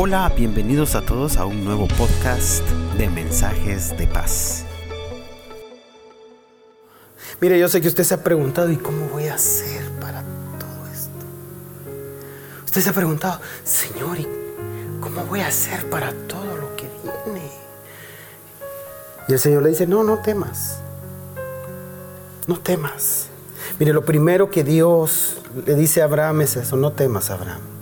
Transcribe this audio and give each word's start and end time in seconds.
Hola, 0.00 0.32
bienvenidos 0.36 0.94
a 0.94 1.04
todos 1.04 1.38
a 1.38 1.44
un 1.44 1.64
nuevo 1.64 1.88
podcast 1.88 2.62
de 2.96 3.10
mensajes 3.10 3.98
de 3.98 4.06
paz. 4.06 4.64
Mire, 7.40 7.58
yo 7.58 7.68
sé 7.68 7.80
que 7.80 7.88
usted 7.88 8.04
se 8.04 8.14
ha 8.14 8.22
preguntado, 8.22 8.70
¿y 8.70 8.76
cómo 8.76 9.08
voy 9.08 9.24
a 9.24 9.34
hacer 9.34 9.90
para 10.00 10.22
todo 10.56 10.86
esto? 10.92 11.26
Usted 12.64 12.80
se 12.80 12.90
ha 12.90 12.92
preguntado, 12.92 13.40
Señor, 13.64 14.20
¿y 14.20 14.28
cómo 15.00 15.24
voy 15.24 15.40
a 15.40 15.48
hacer 15.48 15.90
para 15.90 16.12
todo 16.28 16.56
lo 16.56 16.76
que 16.76 16.88
viene? 17.02 17.50
Y 19.26 19.32
el 19.32 19.40
Señor 19.40 19.64
le 19.64 19.70
dice, 19.70 19.88
no, 19.88 20.04
no 20.04 20.18
temas. 20.18 20.78
No 22.46 22.60
temas. 22.60 23.26
Mire, 23.80 23.92
lo 23.92 24.04
primero 24.04 24.48
que 24.48 24.62
Dios 24.62 25.38
le 25.66 25.74
dice 25.74 26.02
a 26.02 26.04
Abraham 26.04 26.42
es 26.42 26.54
eso, 26.54 26.76
no 26.76 26.92
temas, 26.92 27.30
Abraham. 27.30 27.77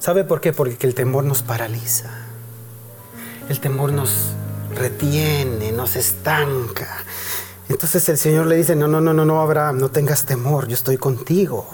¿Sabe 0.00 0.24
por 0.24 0.40
qué? 0.40 0.54
Porque 0.54 0.86
el 0.86 0.94
temor 0.94 1.24
nos 1.24 1.42
paraliza. 1.42 2.08
El 3.50 3.60
temor 3.60 3.92
nos 3.92 4.32
retiene, 4.74 5.72
nos 5.72 5.94
estanca. 5.94 7.04
Entonces 7.68 8.08
el 8.08 8.16
Señor 8.16 8.46
le 8.46 8.56
dice, 8.56 8.74
no, 8.74 8.88
no, 8.88 9.00
no, 9.02 9.12
no, 9.12 9.26
no, 9.26 9.42
Abraham, 9.42 9.78
no 9.78 9.90
tengas 9.90 10.24
temor, 10.24 10.66
yo 10.68 10.74
estoy 10.74 10.96
contigo. 10.96 11.68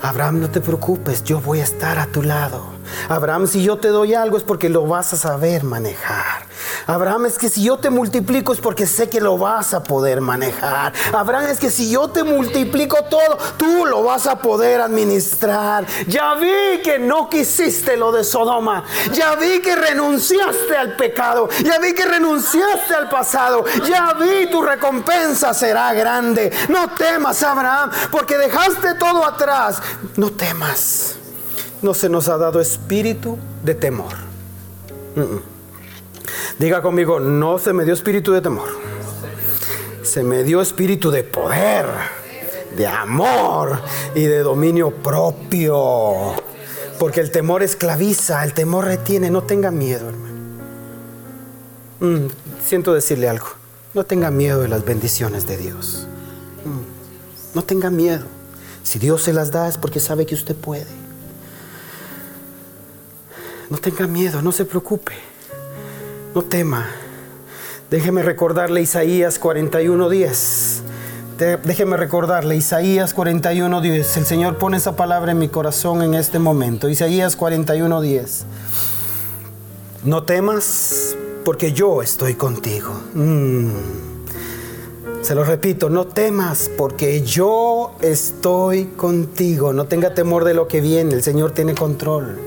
Abraham, 0.00 0.40
no 0.40 0.50
te 0.50 0.60
preocupes, 0.60 1.24
yo 1.24 1.40
voy 1.40 1.58
a 1.58 1.64
estar 1.64 1.98
a 1.98 2.06
tu 2.06 2.22
lado. 2.22 2.64
Abraham, 3.08 3.48
si 3.48 3.64
yo 3.64 3.78
te 3.78 3.88
doy 3.88 4.14
algo 4.14 4.36
es 4.36 4.44
porque 4.44 4.68
lo 4.68 4.86
vas 4.86 5.12
a 5.12 5.16
saber 5.16 5.64
manejar. 5.64 6.47
Abraham, 6.86 7.26
es 7.26 7.38
que 7.38 7.48
si 7.48 7.62
yo 7.62 7.78
te 7.78 7.90
multiplico 7.90 8.52
es 8.52 8.60
porque 8.60 8.86
sé 8.86 9.08
que 9.08 9.20
lo 9.20 9.38
vas 9.38 9.74
a 9.74 9.82
poder 9.82 10.20
manejar. 10.20 10.92
Abraham, 11.12 11.46
es 11.48 11.58
que 11.58 11.70
si 11.70 11.90
yo 11.90 12.08
te 12.08 12.24
multiplico 12.24 12.96
todo, 13.10 13.38
tú 13.56 13.86
lo 13.86 14.02
vas 14.02 14.26
a 14.26 14.38
poder 14.38 14.80
administrar. 14.80 15.86
Ya 16.06 16.34
vi 16.34 16.82
que 16.82 16.98
no 16.98 17.28
quisiste 17.28 17.96
lo 17.96 18.12
de 18.12 18.24
Sodoma. 18.24 18.84
Ya 19.12 19.34
vi 19.36 19.60
que 19.60 19.76
renunciaste 19.76 20.76
al 20.76 20.96
pecado. 20.96 21.48
Ya 21.64 21.78
vi 21.78 21.94
que 21.94 22.04
renunciaste 22.04 22.94
al 22.94 23.08
pasado. 23.08 23.64
Ya 23.86 24.14
vi 24.14 24.50
tu 24.50 24.62
recompensa 24.62 25.52
será 25.54 25.92
grande. 25.92 26.52
No 26.68 26.88
temas, 26.90 27.42
Abraham, 27.42 27.90
porque 28.10 28.36
dejaste 28.36 28.94
todo 28.94 29.24
atrás. 29.24 29.80
No 30.16 30.30
temas. 30.30 31.16
No 31.82 31.94
se 31.94 32.08
nos 32.08 32.28
ha 32.28 32.36
dado 32.36 32.60
espíritu 32.60 33.38
de 33.62 33.74
temor. 33.74 34.14
Diga 36.58 36.82
conmigo, 36.82 37.20
no 37.20 37.58
se 37.58 37.72
me 37.72 37.84
dio 37.84 37.94
espíritu 37.94 38.32
de 38.32 38.40
temor. 38.40 38.68
Se 40.02 40.24
me 40.24 40.42
dio 40.42 40.60
espíritu 40.60 41.10
de 41.10 41.22
poder, 41.22 41.86
de 42.76 42.86
amor 42.86 43.80
y 44.14 44.22
de 44.22 44.40
dominio 44.40 44.90
propio. 44.90 46.34
Porque 46.98 47.20
el 47.20 47.30
temor 47.30 47.62
esclaviza, 47.62 48.42
el 48.44 48.54
temor 48.54 48.86
retiene. 48.86 49.30
No 49.30 49.44
tenga 49.44 49.70
miedo, 49.70 50.08
hermano. 50.08 50.28
Mm, 52.00 52.26
siento 52.64 52.92
decirle 52.92 53.28
algo. 53.28 53.46
No 53.94 54.04
tenga 54.04 54.32
miedo 54.32 54.60
de 54.60 54.68
las 54.68 54.84
bendiciones 54.84 55.46
de 55.46 55.58
Dios. 55.58 56.08
Mm, 56.64 57.54
no 57.54 57.62
tenga 57.62 57.90
miedo. 57.90 58.24
Si 58.82 58.98
Dios 58.98 59.22
se 59.22 59.32
las 59.32 59.52
da 59.52 59.68
es 59.68 59.78
porque 59.78 60.00
sabe 60.00 60.26
que 60.26 60.34
usted 60.34 60.56
puede. 60.56 60.86
No 63.70 63.78
tenga 63.78 64.08
miedo, 64.08 64.42
no 64.42 64.50
se 64.50 64.64
preocupe. 64.64 65.27
No 66.38 66.44
tema. 66.44 66.86
Déjeme 67.90 68.22
recordarle 68.22 68.80
Isaías 68.80 69.40
41:10. 69.40 70.82
Déjeme 71.64 71.96
recordarle 71.96 72.54
Isaías 72.54 73.12
41:10. 73.12 74.16
El 74.18 74.24
Señor 74.24 74.56
pone 74.56 74.76
esa 74.76 74.94
palabra 74.94 75.32
en 75.32 75.40
mi 75.40 75.48
corazón 75.48 76.00
en 76.00 76.14
este 76.14 76.38
momento. 76.38 76.88
Isaías 76.88 77.36
41:10. 77.36 78.44
No 80.04 80.22
temas 80.22 81.16
porque 81.44 81.72
yo 81.72 82.02
estoy 82.02 82.34
contigo. 82.34 82.92
Mm. 83.14 83.70
Se 85.22 85.34
lo 85.34 85.42
repito, 85.42 85.90
no 85.90 86.06
temas 86.06 86.70
porque 86.78 87.22
yo 87.22 87.96
estoy 88.00 88.84
contigo. 88.96 89.72
No 89.72 89.86
tenga 89.86 90.14
temor 90.14 90.44
de 90.44 90.54
lo 90.54 90.68
que 90.68 90.80
viene. 90.80 91.14
El 91.14 91.24
Señor 91.24 91.50
tiene 91.50 91.74
control. 91.74 92.38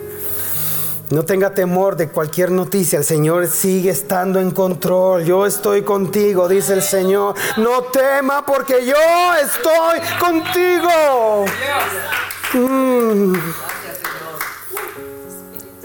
No 1.12 1.24
tenga 1.24 1.54
temor 1.54 1.96
de 1.98 2.08
cualquier 2.08 2.52
noticia, 2.52 2.98
el 2.98 3.04
Señor 3.04 3.50
sigue 3.50 3.90
estando 3.90 4.40
en 4.40 4.52
control. 4.52 5.26
Yo 5.26 5.46
estoy 5.46 5.82
contigo, 5.82 6.48
dice 6.48 6.74
el 6.74 6.82
Señor. 6.82 7.36
No 7.58 7.84
tema 7.84 8.46
porque 8.46 8.86
yo 8.86 8.96
estoy 9.44 10.00
contigo. 10.18 11.44
Mm. 12.54 13.34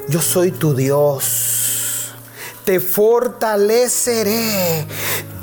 Yo 0.08 0.22
soy 0.22 0.52
tu 0.52 0.76
Dios. 0.76 2.12
Te 2.64 2.78
fortaleceré 2.78 4.86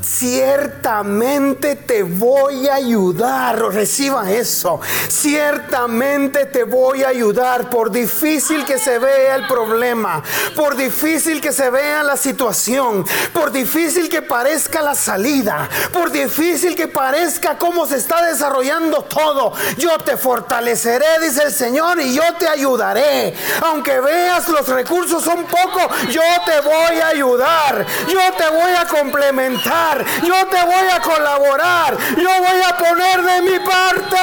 ciertamente 0.03 1.75
te 1.75 2.03
voy 2.03 2.67
a 2.67 2.75
ayudar. 2.75 3.59
Reciba 3.73 4.29
eso. 4.31 4.79
Ciertamente 5.07 6.45
te 6.45 6.63
voy 6.63 7.03
a 7.03 7.09
ayudar. 7.09 7.69
Por 7.69 7.91
difícil 7.91 8.65
que 8.65 8.77
se 8.77 8.99
vea 8.99 9.35
el 9.35 9.47
problema, 9.47 10.21
por 10.55 10.75
difícil 10.75 11.39
que 11.39 11.51
se 11.51 11.69
vea 11.69 12.03
la 12.03 12.17
situación, 12.17 13.05
por 13.31 13.51
difícil 13.51 14.09
que 14.09 14.21
parezca 14.21 14.81
la 14.81 14.95
salida, 14.95 15.69
por 15.91 16.11
difícil 16.11 16.75
que 16.75 16.87
parezca 16.87 17.57
cómo 17.57 17.85
se 17.85 17.97
está 17.97 18.25
desarrollando 18.25 19.03
todo, 19.03 19.53
yo 19.77 19.97
te 19.99 20.17
fortaleceré, 20.17 21.19
dice 21.21 21.43
el 21.43 21.53
Señor, 21.53 21.99
y 22.01 22.13
yo 22.13 22.23
te 22.37 22.47
ayudaré. 22.47 23.33
Aunque 23.61 23.99
veas 23.99 24.49
los 24.49 24.67
recursos 24.67 25.23
son 25.23 25.45
pocos, 25.45 25.87
yo 26.09 26.21
te 26.45 26.59
voy 26.61 26.99
a 26.99 27.07
ayudar. 27.07 27.85
Yo 28.07 28.19
te 28.37 28.49
voy 28.49 28.71
a 28.73 28.87
complementar 28.87 29.92
yo 29.99 30.47
te 30.47 30.63
voy 30.65 30.89
a 30.91 31.01
colaborar, 31.01 31.97
yo 32.17 32.29
voy 32.39 32.61
a 32.67 32.77
poner 32.77 33.21
de 33.23 33.41
mi 33.41 33.59
parte. 33.59 34.17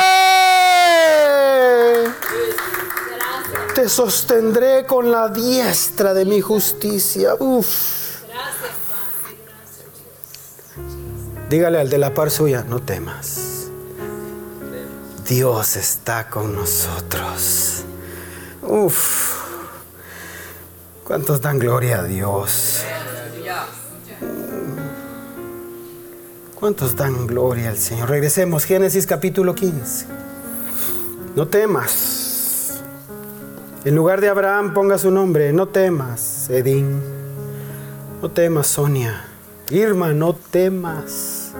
Te 3.74 3.88
sostendré 3.88 4.84
con 4.86 5.10
la 5.10 5.28
diestra 5.28 6.12
de 6.14 6.24
mi 6.24 6.40
justicia. 6.40 7.34
Uf. 7.38 8.00
Dígale 11.48 11.80
al 11.80 11.90
de 11.90 11.98
la 11.98 12.14
par 12.14 12.30
suya, 12.30 12.64
no 12.68 12.80
temas. 12.80 13.66
Dios 15.26 15.76
está 15.76 16.28
con 16.28 16.54
nosotros. 16.54 17.82
Uf. 18.62 19.40
¿Cuántos 21.04 21.40
dan 21.40 21.58
gloria 21.58 22.00
a 22.00 22.02
Dios? 22.04 22.84
¿Cuántos 26.60 26.94
dan 26.94 27.26
gloria 27.26 27.70
al 27.70 27.78
Señor? 27.78 28.10
Regresemos, 28.10 28.64
Génesis 28.64 29.06
capítulo 29.06 29.54
15. 29.54 30.04
No 31.34 31.48
temas. 31.48 32.82
En 33.86 33.94
lugar 33.94 34.20
de 34.20 34.28
Abraham 34.28 34.74
ponga 34.74 34.98
su 34.98 35.10
nombre. 35.10 35.54
No 35.54 35.68
temas, 35.68 36.50
Edín. 36.50 37.00
No 38.20 38.30
temas, 38.30 38.66
Sonia. 38.66 39.24
Irma, 39.70 40.12
no 40.12 40.34
temas. 40.34 41.52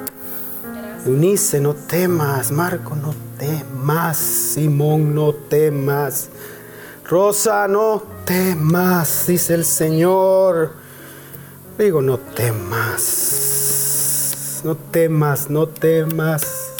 Eunice, 1.07 1.61
no 1.61 1.73
temas. 1.73 2.53
Marco, 2.53 2.95
no 2.95 3.15
temas. 3.39 4.19
Simón, 4.19 5.15
no 5.15 5.33
temas. 5.33 6.29
Rosa, 7.09 7.67
no 7.69 8.03
temas, 8.27 9.25
dice 9.27 9.55
el 9.55 9.65
Señor. 9.65 10.73
Digo, 11.79 12.03
no 12.03 12.19
temas 12.19 13.50
no 14.65 14.77
temas, 14.77 15.51
no 15.51 15.67
temas. 15.67 16.73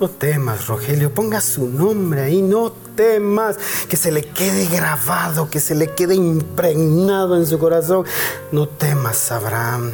No 0.00 0.08
temas, 0.08 0.66
Rogelio, 0.66 1.12
ponga 1.12 1.42
su 1.42 1.66
nombre 1.66 2.22
ahí, 2.22 2.40
no 2.40 2.72
temas, 2.72 3.58
que 3.86 3.96
se 3.96 4.10
le 4.10 4.22
quede 4.22 4.66
grabado, 4.66 5.50
que 5.50 5.60
se 5.60 5.74
le 5.74 5.94
quede 5.94 6.14
impregnado 6.14 7.36
en 7.36 7.46
su 7.46 7.58
corazón. 7.58 8.06
No 8.50 8.66
temas, 8.66 9.30
Abraham. 9.30 9.92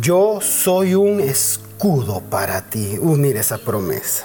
Yo 0.00 0.40
soy 0.40 0.94
un 0.94 1.20
escudo 1.20 2.22
para 2.22 2.62
ti. 2.62 2.98
Mire 3.00 3.40
esa 3.40 3.58
promesa. 3.58 4.24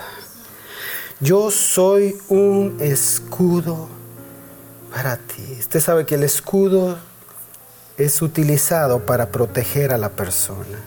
Yo 1.20 1.52
soy 1.52 2.18
un 2.30 2.78
escudo 2.80 3.90
para 4.92 5.18
ti. 5.18 5.58
Usted 5.60 5.82
sabe 5.82 6.06
que 6.06 6.16
el 6.16 6.24
escudo 6.24 6.98
es 7.98 8.22
utilizado 8.22 9.06
para 9.06 9.30
proteger 9.30 9.92
a 9.92 9.98
la 9.98 10.10
persona. 10.10 10.80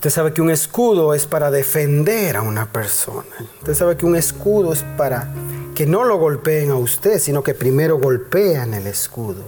Usted 0.00 0.08
sabe 0.08 0.32
que 0.32 0.40
un 0.40 0.48
escudo 0.48 1.12
es 1.12 1.26
para 1.26 1.50
defender 1.50 2.38
a 2.38 2.40
una 2.40 2.72
persona. 2.72 3.28
Usted 3.58 3.74
sabe 3.74 3.98
que 3.98 4.06
un 4.06 4.16
escudo 4.16 4.72
es 4.72 4.82
para 4.96 5.30
que 5.74 5.84
no 5.84 6.04
lo 6.04 6.16
golpeen 6.16 6.70
a 6.70 6.76
usted, 6.76 7.18
sino 7.18 7.42
que 7.42 7.52
primero 7.52 7.98
golpean 7.98 8.72
el 8.72 8.86
escudo. 8.86 9.42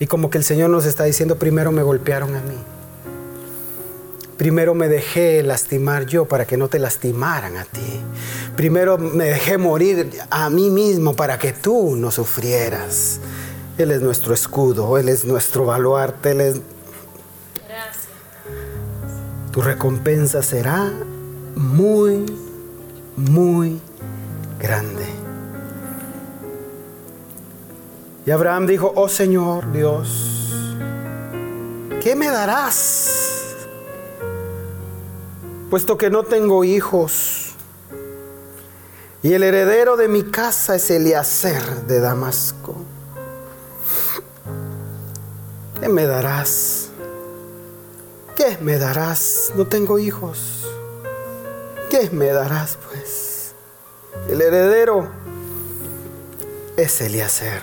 Y 0.00 0.08
como 0.08 0.28
que 0.28 0.38
el 0.38 0.44
Señor 0.44 0.70
nos 0.70 0.86
está 0.86 1.04
diciendo, 1.04 1.36
primero 1.36 1.70
me 1.70 1.84
golpearon 1.84 2.34
a 2.34 2.40
mí. 2.40 2.56
Primero 4.36 4.74
me 4.74 4.88
dejé 4.88 5.44
lastimar 5.44 6.06
yo 6.06 6.24
para 6.24 6.48
que 6.48 6.56
no 6.56 6.66
te 6.66 6.80
lastimaran 6.80 7.56
a 7.56 7.64
ti. 7.64 8.00
Primero 8.56 8.98
me 8.98 9.26
dejé 9.26 9.56
morir 9.56 10.18
a 10.30 10.50
mí 10.50 10.68
mismo 10.68 11.14
para 11.14 11.38
que 11.38 11.52
tú 11.52 11.94
no 11.94 12.10
sufrieras. 12.10 13.20
Él 13.78 13.92
es 13.92 14.02
nuestro 14.02 14.34
escudo, 14.34 14.98
Él 14.98 15.08
es 15.08 15.24
nuestro 15.24 15.64
baluarte, 15.64 16.32
Él 16.32 16.40
es... 16.40 16.60
Tu 19.54 19.62
recompensa 19.62 20.42
será 20.42 20.90
muy, 21.54 22.26
muy 23.16 23.80
grande. 24.58 25.06
Y 28.26 28.32
Abraham 28.32 28.66
dijo, 28.66 28.92
oh 28.96 29.08
Señor 29.08 29.70
Dios, 29.70 30.76
¿qué 32.02 32.16
me 32.16 32.30
darás? 32.30 33.54
Puesto 35.70 35.96
que 35.96 36.10
no 36.10 36.24
tengo 36.24 36.64
hijos. 36.64 37.54
Y 39.22 39.34
el 39.34 39.44
heredero 39.44 39.96
de 39.96 40.08
mi 40.08 40.24
casa 40.24 40.74
es 40.74 40.90
Eliezer 40.90 41.62
de 41.86 42.00
Damasco. 42.00 42.74
¿Qué 45.80 45.88
me 45.88 46.06
darás? 46.06 46.83
¿Qué 48.36 48.58
me 48.60 48.78
darás? 48.78 49.52
No 49.54 49.66
tengo 49.66 49.98
hijos. 49.98 50.64
¿Qué 51.88 52.10
me 52.10 52.26
darás, 52.26 52.76
pues? 52.88 53.54
El 54.28 54.40
heredero 54.42 55.08
es 56.76 57.00
Eliezer. 57.00 57.62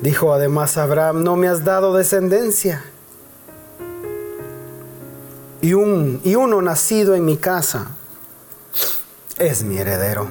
Dijo 0.00 0.32
además 0.32 0.76
Abraham, 0.76 1.24
no 1.24 1.36
me 1.36 1.48
has 1.48 1.64
dado 1.64 1.94
descendencia. 1.94 2.84
Y, 5.60 5.74
un, 5.74 6.20
y 6.24 6.36
uno 6.36 6.62
nacido 6.62 7.14
en 7.14 7.24
mi 7.24 7.36
casa 7.36 7.88
es 9.38 9.62
mi 9.62 9.78
heredero. 9.78 10.28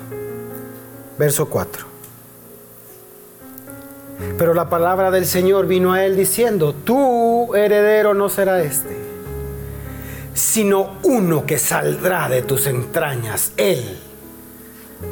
Verso 1.17 1.49
4. 1.49 1.88
Pero 4.37 4.53
la 4.53 4.69
palabra 4.69 5.11
del 5.11 5.25
Señor 5.25 5.65
vino 5.65 5.93
a 5.93 6.03
él 6.05 6.17
diciendo, 6.17 6.73
tu 6.73 7.55
heredero 7.55 8.13
no 8.13 8.27
será 8.27 8.61
este, 8.61 8.97
sino 10.33 10.97
uno 11.03 11.45
que 11.45 11.57
saldrá 11.57 12.27
de 12.27 12.41
tus 12.41 12.67
entrañas. 12.67 13.53
Él 13.55 13.97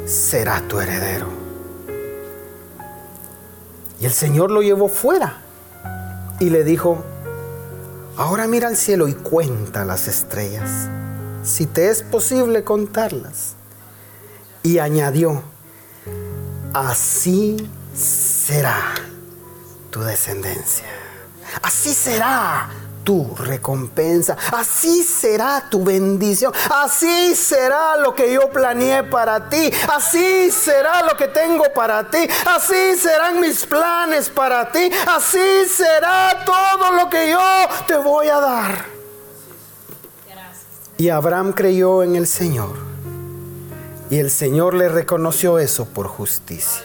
será 0.04 0.60
tu 0.68 0.78
heredero. 0.78 1.26
Y 4.00 4.04
el 4.04 4.12
Señor 4.12 4.50
lo 4.50 4.62
llevó 4.62 4.88
fuera 4.88 5.38
y 6.38 6.50
le 6.50 6.62
dijo, 6.62 7.02
ahora 8.16 8.46
mira 8.46 8.68
al 8.68 8.76
cielo 8.76 9.08
y 9.08 9.14
cuenta 9.14 9.84
las 9.84 10.06
estrellas, 10.06 10.88
si 11.42 11.66
te 11.66 11.88
es 11.88 12.02
posible 12.02 12.62
contarlas. 12.62 13.54
Y 14.62 14.78
añadió, 14.78 15.42
así 16.74 17.68
será 17.98 18.94
tu 19.90 20.00
descendencia. 20.00 20.86
Así 21.62 21.92
será 21.94 22.68
tu 23.02 23.34
recompensa. 23.36 24.36
Así 24.52 25.02
será 25.02 25.68
tu 25.68 25.82
bendición. 25.82 26.52
Así 26.70 27.34
será 27.34 27.96
lo 27.96 28.14
que 28.14 28.32
yo 28.32 28.50
planeé 28.50 29.02
para 29.04 29.48
ti. 29.48 29.70
Así 29.94 30.50
será 30.50 31.02
lo 31.04 31.16
que 31.16 31.28
tengo 31.28 31.64
para 31.74 32.08
ti. 32.10 32.28
Así 32.46 32.96
serán 32.98 33.40
mis 33.40 33.64
planes 33.66 34.28
para 34.28 34.70
ti. 34.70 34.90
Así 35.06 35.64
será 35.68 36.44
todo 36.44 36.92
lo 36.92 37.08
que 37.08 37.30
yo 37.30 37.40
te 37.86 37.96
voy 37.96 38.28
a 38.28 38.40
dar. 38.40 38.84
Y 40.98 41.08
Abraham 41.08 41.52
creyó 41.52 42.02
en 42.02 42.14
el 42.14 42.26
Señor. 42.26 42.76
Y 44.10 44.18
el 44.18 44.30
Señor 44.30 44.74
le 44.74 44.88
reconoció 44.88 45.58
eso 45.58 45.86
por 45.86 46.08
justicia. 46.08 46.82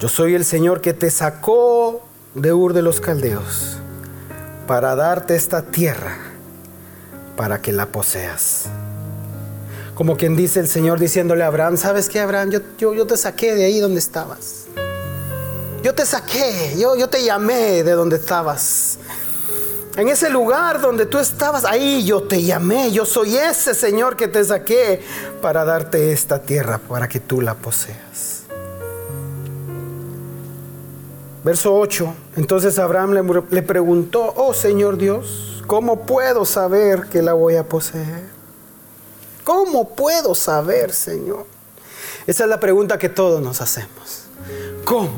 Yo 0.00 0.08
soy 0.08 0.34
el 0.34 0.46
Señor 0.46 0.80
que 0.80 0.94
te 0.94 1.10
sacó 1.10 2.00
de 2.34 2.54
Ur 2.54 2.72
de 2.72 2.80
los 2.80 3.02
Caldeos 3.02 3.76
para 4.66 4.96
darte 4.96 5.36
esta 5.36 5.60
tierra 5.60 6.16
para 7.36 7.60
que 7.60 7.70
la 7.70 7.84
poseas. 7.84 8.64
Como 9.94 10.16
quien 10.16 10.36
dice 10.36 10.58
el 10.58 10.68
Señor 10.68 10.98
diciéndole 10.98 11.44
a 11.44 11.48
Abraham, 11.48 11.76
¿sabes 11.76 12.08
qué 12.08 12.18
Abraham? 12.18 12.50
Yo, 12.78 12.94
yo, 12.94 13.06
te 13.06 13.18
saqué 13.18 13.54
de 13.54 13.66
ahí 13.66 13.78
donde 13.78 13.98
estabas. 13.98 14.64
Yo 15.82 15.94
te 15.94 16.06
saqué, 16.06 16.76
yo, 16.78 16.96
yo 16.96 17.10
te 17.10 17.22
llamé 17.22 17.82
de 17.82 17.92
donde 17.92 18.16
estabas. 18.16 18.96
En 19.98 20.08
ese 20.08 20.30
lugar 20.30 20.80
donde 20.80 21.04
tú 21.04 21.18
estabas, 21.18 21.66
ahí 21.66 22.06
yo 22.06 22.22
te 22.22 22.42
llamé. 22.42 22.90
Yo 22.90 23.04
soy 23.04 23.36
ese 23.36 23.74
Señor 23.74 24.16
que 24.16 24.28
te 24.28 24.42
saqué 24.42 25.02
para 25.42 25.66
darte 25.66 26.10
esta 26.10 26.40
tierra, 26.40 26.78
para 26.78 27.06
que 27.06 27.20
tú 27.20 27.42
la 27.42 27.54
poseas. 27.54 28.40
Verso 31.42 31.74
8. 31.74 32.14
Entonces 32.36 32.78
Abraham 32.78 33.44
le, 33.50 33.62
preguntó, 33.62 34.32
oh 34.36 34.52
Señor 34.52 34.98
Dios, 34.98 35.62
¿cómo 35.66 36.04
puedo 36.06 36.44
saber 36.44 37.06
que 37.06 37.22
la 37.22 37.32
voy 37.32 37.56
a 37.56 37.68
poseer? 37.68 38.28
¿Cómo 39.44 39.88
puedo 39.94 40.34
saber, 40.34 40.92
Señor? 40.92 41.46
Esa 42.26 42.44
es 42.44 42.50
la 42.50 42.60
pregunta 42.60 42.98
que 42.98 43.08
todos 43.08 43.40
nos 43.40 43.60
hacemos. 43.60 44.24
¿Cómo? 44.84 45.10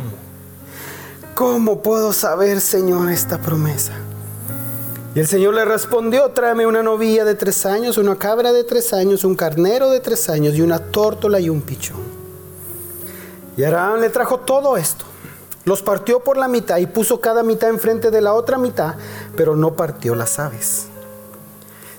¿Cómo 1.34 1.82
puedo 1.82 2.12
saber, 2.12 2.60
Señor, 2.60 3.10
esta 3.10 3.38
promesa? 3.38 3.92
Y 5.14 5.20
el 5.20 5.26
Señor 5.26 5.54
le 5.54 5.64
respondió, 5.64 6.30
tráeme 6.30 6.66
una 6.66 6.82
novilla 6.82 7.24
de 7.24 7.34
tres 7.34 7.66
años, 7.66 7.98
una 7.98 8.16
cabra 8.16 8.52
de 8.52 8.64
tres 8.64 8.92
años, 8.92 9.24
un 9.24 9.34
carnero 9.34 9.90
de 9.90 10.00
tres 10.00 10.30
años 10.30 10.54
y 10.54 10.62
una 10.62 10.78
tórtola 10.78 11.40
y 11.40 11.50
un 11.50 11.60
pichón. 11.60 12.00
Y 13.56 13.64
Abraham 13.64 14.00
le 14.00 14.08
trajo 14.08 14.38
todo 14.38 14.76
esto. 14.76 15.04
Los 15.64 15.82
partió 15.82 16.20
por 16.20 16.36
la 16.36 16.48
mitad 16.48 16.78
y 16.78 16.86
puso 16.86 17.20
cada 17.20 17.42
mitad 17.42 17.70
enfrente 17.70 18.10
de 18.10 18.20
la 18.20 18.34
otra 18.34 18.58
mitad, 18.58 18.96
pero 19.36 19.54
no 19.56 19.74
partió 19.74 20.14
las 20.14 20.38
aves. 20.38 20.86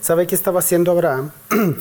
¿Sabe 0.02 0.28
qué 0.28 0.36
estaba 0.36 0.60
haciendo 0.60 0.92
Abraham? 0.92 1.32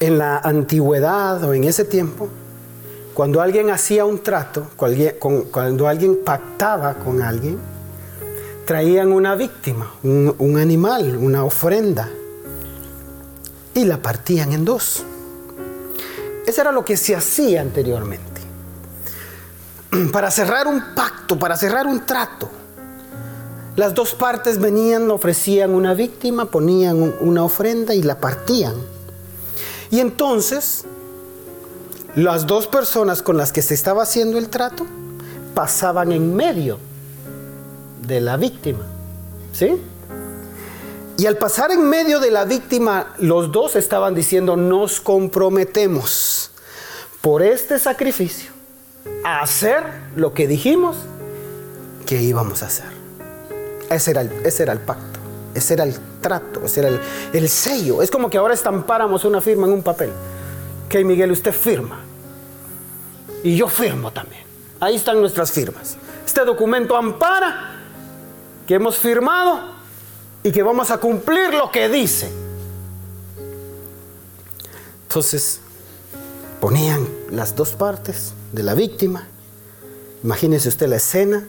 en 0.00 0.18
la 0.18 0.38
antigüedad 0.38 1.42
o 1.44 1.54
en 1.54 1.64
ese 1.64 1.84
tiempo, 1.84 2.28
cuando 3.14 3.40
alguien 3.40 3.70
hacía 3.70 4.04
un 4.04 4.22
trato, 4.22 4.68
cuando 4.76 5.88
alguien 5.88 6.18
pactaba 6.22 6.94
con 6.94 7.22
alguien, 7.22 7.58
traían 8.66 9.12
una 9.12 9.34
víctima, 9.34 9.94
un, 10.02 10.58
animal, 10.58 11.16
una 11.16 11.44
ofrenda, 11.44 12.10
y 13.72 13.84
la 13.84 13.98
partían 14.02 14.52
en 14.52 14.64
dos. 14.64 15.04
Eso 16.46 16.60
era 16.60 16.72
lo 16.72 16.84
que 16.84 16.96
se 16.96 17.14
hacía 17.14 17.60
anteriormente. 17.60 18.35
para 20.12 20.30
cerrar 20.30 20.66
un 20.66 20.82
pacto, 20.94 21.38
para 21.38 21.56
cerrar 21.56 21.86
un 21.86 22.04
trato. 22.04 22.48
Las 23.76 23.94
dos 23.94 24.14
partes 24.14 24.58
venían, 24.58 25.10
ofrecían 25.10 25.74
una 25.74 25.92
víctima, 25.92 26.46
ponían 26.46 27.14
una 27.20 27.44
ofrenda 27.44 27.94
y 27.94 28.02
la 28.02 28.18
partían. 28.18 28.74
Y 29.90 30.00
entonces, 30.00 30.84
las 32.14 32.46
dos 32.46 32.66
personas 32.66 33.20
con 33.20 33.36
las 33.36 33.52
que 33.52 33.60
se 33.60 33.74
estaba 33.74 34.02
haciendo 34.02 34.38
el 34.38 34.48
trato 34.48 34.86
pasaban 35.54 36.12
en 36.12 36.34
medio 36.34 36.78
de 38.06 38.20
la 38.20 38.38
víctima. 38.38 38.84
¿Sí? 39.52 39.76
Y 41.18 41.26
al 41.26 41.36
pasar 41.36 41.70
en 41.70 41.86
medio 41.88 42.18
de 42.20 42.30
la 42.30 42.44
víctima, 42.44 43.14
los 43.18 43.52
dos 43.52 43.76
estaban 43.76 44.14
diciendo, 44.14 44.56
nos 44.56 45.00
comprometemos 45.00 46.50
por 47.20 47.42
este 47.42 47.78
sacrificio 47.78 48.55
hacer 49.24 49.82
lo 50.14 50.34
que 50.34 50.46
dijimos 50.46 50.96
que 52.06 52.22
íbamos 52.22 52.62
a 52.62 52.66
hacer. 52.66 52.86
Ese 53.90 54.12
era 54.12 54.20
el, 54.22 54.32
ese 54.44 54.62
era 54.62 54.72
el 54.72 54.80
pacto, 54.80 55.20
ese 55.54 55.74
era 55.74 55.84
el 55.84 55.96
trato, 56.20 56.64
ese 56.64 56.80
era 56.80 57.00
el, 57.32 57.48
sello. 57.48 58.02
Es 58.02 58.10
como 58.10 58.30
que 58.30 58.38
ahora 58.38 58.54
estampáramos 58.54 59.24
una 59.24 59.40
firma 59.40 59.66
en 59.66 59.72
un 59.74 59.82
papel. 59.82 60.10
Que 60.88 61.04
Miguel, 61.04 61.32
usted 61.32 61.52
firma. 61.52 62.00
Y 63.42 63.56
yo 63.56 63.68
firmo 63.68 64.12
también. 64.12 64.42
Ahí 64.80 64.96
están 64.96 65.20
nuestras 65.20 65.50
firmas. 65.52 65.96
Este 66.24 66.44
documento 66.44 66.96
ampara 66.96 67.76
que 68.66 68.74
hemos 68.74 68.96
firmado 68.98 69.76
y 70.42 70.52
que 70.52 70.62
vamos 70.62 70.90
a 70.90 70.98
cumplir 70.98 71.54
lo 71.54 71.70
que 71.70 71.88
dice. 71.88 72.30
Entonces, 75.08 75.60
ponían 76.60 77.08
las 77.30 77.54
dos 77.54 77.70
partes 77.70 78.32
de 78.56 78.62
la 78.62 78.74
víctima. 78.74 79.28
Imagínese 80.24 80.68
usted 80.68 80.88
la 80.88 80.96
escena, 80.96 81.46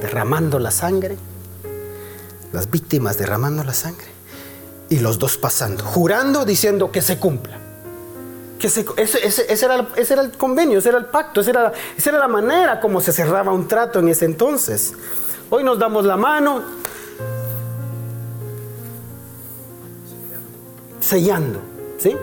derramando 0.00 0.58
la 0.58 0.70
sangre, 0.70 1.16
las 2.52 2.68
víctimas 2.70 3.18
derramando 3.18 3.62
la 3.62 3.74
sangre 3.74 4.08
y 4.88 4.98
los 4.98 5.18
dos 5.18 5.36
pasando, 5.36 5.84
jurando 5.84 6.44
diciendo 6.44 6.90
que 6.90 7.02
se 7.02 7.18
cumpla. 7.18 7.58
Que 8.58 8.66
ese, 8.66 8.84
era, 9.64 10.22
el 10.22 10.32
convenio, 10.32 10.78
ese 10.78 10.88
era 10.88 10.98
el 10.98 11.06
pacto, 11.06 11.42
esa 11.42 11.50
era, 11.50 11.72
esa 11.96 12.10
era 12.10 12.18
la 12.18 12.28
manera 12.28 12.80
como 12.80 13.00
se 13.00 13.12
cerraba 13.12 13.52
un 13.52 13.68
trato 13.68 14.00
en 14.00 14.08
ese 14.08 14.24
entonces. 14.24 14.94
Hoy 15.50 15.62
nos 15.62 15.78
damos 15.78 16.04
la 16.04 16.16
mano, 16.16 16.62
sellando, 21.00 21.60
¿sí? 21.98 22.16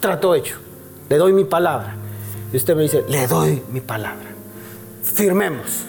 Trato 0.00 0.34
hecho. 0.34 0.67
Le 1.08 1.16
doy 1.16 1.32
mi 1.32 1.44
palabra. 1.44 1.96
Y 2.52 2.56
usted 2.56 2.76
me 2.76 2.82
dice, 2.82 3.04
le 3.08 3.26
doy 3.26 3.62
mi 3.70 3.80
palabra. 3.80 4.26
Firmemos. 5.02 5.84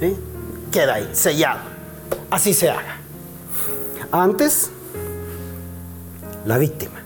¿Sí? 0.00 0.16
Queda 0.72 0.94
ahí, 0.94 1.10
sellado. 1.12 1.60
Así 2.30 2.54
se 2.54 2.70
haga. 2.70 2.96
Antes, 4.10 4.70
la 6.46 6.58
víctima. 6.58 7.00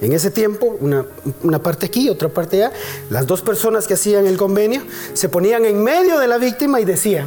En 0.00 0.12
ese 0.12 0.30
tiempo, 0.30 0.76
una, 0.80 1.04
una, 1.42 1.58
parte 1.58 1.86
aquí, 1.86 2.08
otra 2.08 2.28
parte 2.28 2.64
allá, 2.64 2.72
las 3.10 3.26
dos 3.26 3.42
personas 3.42 3.86
que 3.86 3.94
hacían 3.94 4.26
el 4.26 4.36
convenio 4.36 4.82
se 5.12 5.28
ponían 5.28 5.64
en 5.64 5.82
medio 5.82 6.18
de 6.20 6.28
la 6.28 6.38
víctima 6.38 6.80
y 6.80 6.84
decían, 6.84 7.26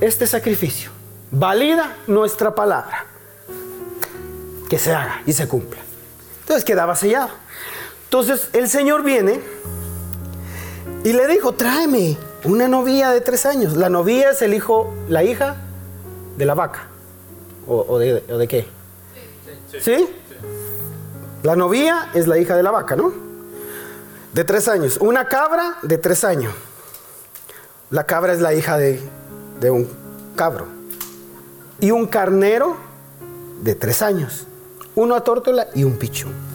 este 0.00 0.26
sacrificio 0.26 0.90
valida 1.32 1.96
nuestra 2.06 2.54
palabra, 2.54 3.06
que 4.68 4.78
se 4.78 4.92
haga 4.92 5.22
y 5.26 5.32
se 5.32 5.48
cumpla. 5.48 5.80
Entonces 6.40 6.64
quedaba 6.64 6.94
sellado. 6.94 7.30
Entonces 8.12 8.50
el 8.52 8.68
Señor 8.68 9.02
viene 9.04 9.40
y 11.02 11.14
le 11.14 11.26
dijo, 11.28 11.52
tráeme 11.52 12.18
una 12.44 12.68
novia 12.68 13.08
de 13.08 13.22
tres 13.22 13.46
años. 13.46 13.74
La 13.74 13.88
novia 13.88 14.32
es 14.32 14.42
el 14.42 14.52
hijo, 14.52 14.92
la 15.08 15.24
hija 15.24 15.56
de 16.36 16.44
la 16.44 16.52
vaca. 16.52 16.88
¿O, 17.66 17.98
de, 17.98 18.46
qué? 18.50 18.68
Sí, 19.80 20.06
La 21.42 21.56
novia 21.56 22.10
es 22.12 22.26
la 22.26 22.36
hija 22.36 22.54
de 22.54 22.62
la 22.62 22.70
vaca, 22.70 22.96
¿no? 22.96 23.14
De 24.34 24.44
tres 24.44 24.68
años. 24.68 24.98
Una 24.98 25.26
cabra 25.26 25.78
de 25.80 25.96
tres 25.96 26.22
años. 26.22 26.52
La 27.88 28.04
cabra 28.04 28.34
es 28.34 28.40
la 28.40 28.52
hija 28.52 28.76
de, 28.76 29.00
de 29.58 29.70
un 29.70 29.88
cabro. 30.36 30.66
Y 31.80 31.92
un 31.92 32.06
carnero 32.06 32.76
de 33.62 33.74
tres 33.74 34.02
años. 34.02 34.46
Uno 34.96 35.14
a 35.14 35.24
tórtola 35.24 35.68
y 35.74 35.84
un 35.84 35.96
pichón. 35.96 36.51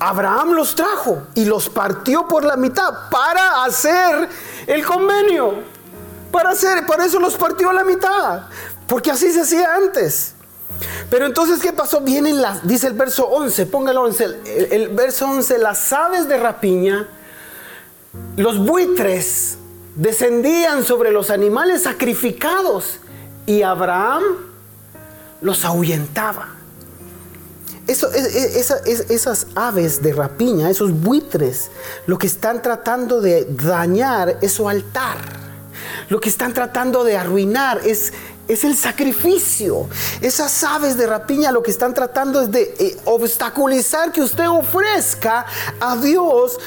Abraham 0.00 0.52
los 0.52 0.74
trajo 0.74 1.22
y 1.34 1.44
los 1.44 1.68
partió 1.68 2.26
por 2.28 2.44
la 2.44 2.56
mitad 2.56 3.10
para 3.10 3.64
hacer 3.64 4.28
el 4.66 4.84
convenio. 4.84 5.62
Para 6.30 6.50
hacer, 6.50 6.86
por 6.86 7.00
eso 7.00 7.18
los 7.18 7.34
partió 7.36 7.70
a 7.70 7.72
la 7.72 7.84
mitad. 7.84 8.42
Porque 8.86 9.10
así 9.10 9.32
se 9.32 9.40
hacía 9.40 9.74
antes. 9.74 10.34
Pero 11.10 11.26
entonces, 11.26 11.60
¿qué 11.60 11.72
pasó? 11.72 12.00
Vienen 12.00 12.40
dice 12.62 12.86
el 12.86 12.92
verso 12.92 13.26
11, 13.26 13.66
póngalo 13.66 14.02
11, 14.02 14.24
el, 14.24 14.38
el 14.70 14.88
verso 14.90 15.26
11, 15.26 15.58
las 15.58 15.92
aves 15.92 16.28
de 16.28 16.36
rapiña, 16.36 17.08
los 18.36 18.58
buitres 18.58 19.58
descendían 19.96 20.84
sobre 20.84 21.10
los 21.10 21.30
animales 21.30 21.82
sacrificados 21.82 23.00
y 23.46 23.62
Abraham 23.62 24.22
los 25.40 25.64
ahuyentaba 25.64 26.57
esas 27.88 29.46
aves 29.54 30.02
de 30.02 30.12
rapiña, 30.12 30.68
esos 30.70 30.92
buitres, 30.92 31.70
lo 32.06 32.18
que 32.18 32.26
están 32.26 32.60
tratando 32.60 33.20
de 33.20 33.46
dañar 33.46 34.38
es 34.42 34.52
su 34.52 34.68
altar. 34.68 35.16
Lo 36.10 36.20
que 36.20 36.28
están 36.28 36.52
tratando 36.52 37.02
de 37.04 37.16
arruinar 37.16 37.80
es, 37.84 38.12
el 38.48 38.76
sacrificio. 38.76 39.88
Esas 40.20 40.64
aves 40.64 40.96
de 40.96 41.06
rapiña 41.06 41.52
lo 41.52 41.62
que 41.62 41.70
están 41.70 41.92
tratando 41.92 42.40
es 42.40 42.50
de 42.50 42.74
eh, 42.78 42.96
obstaculizar 43.04 44.10
que 44.10 44.22
usted 44.22 44.48
ofrezca 44.48 45.44
a 45.80 45.96
Dios 45.96 46.58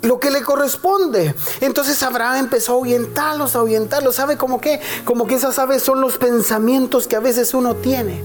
lo 0.00 0.18
que 0.18 0.30
le 0.30 0.42
corresponde. 0.42 1.34
Entonces 1.60 2.02
Abraham 2.02 2.36
empezó 2.36 2.72
a 2.72 2.74
ahuyentarlos, 2.76 3.56
a 3.56 3.58
ahuyentarlos. 3.58 4.16
¿Sabe 4.16 4.38
cómo 4.38 4.58
que? 4.60 4.80
Como 5.04 5.26
que 5.26 5.34
esas 5.34 5.58
aves 5.58 5.82
son 5.82 6.00
los 6.00 6.16
pensamientos 6.16 7.06
que 7.06 7.16
a 7.16 7.20
veces 7.20 7.52
uno 7.52 7.74
tiene. 7.76 8.22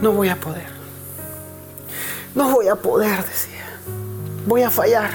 No 0.00 0.12
voy 0.12 0.30
a 0.30 0.36
poder 0.36 0.79
no 2.34 2.50
voy 2.50 2.68
a 2.68 2.76
poder, 2.76 3.24
decía. 3.24 3.60
Voy 4.46 4.62
a 4.62 4.70
fallar. 4.70 5.10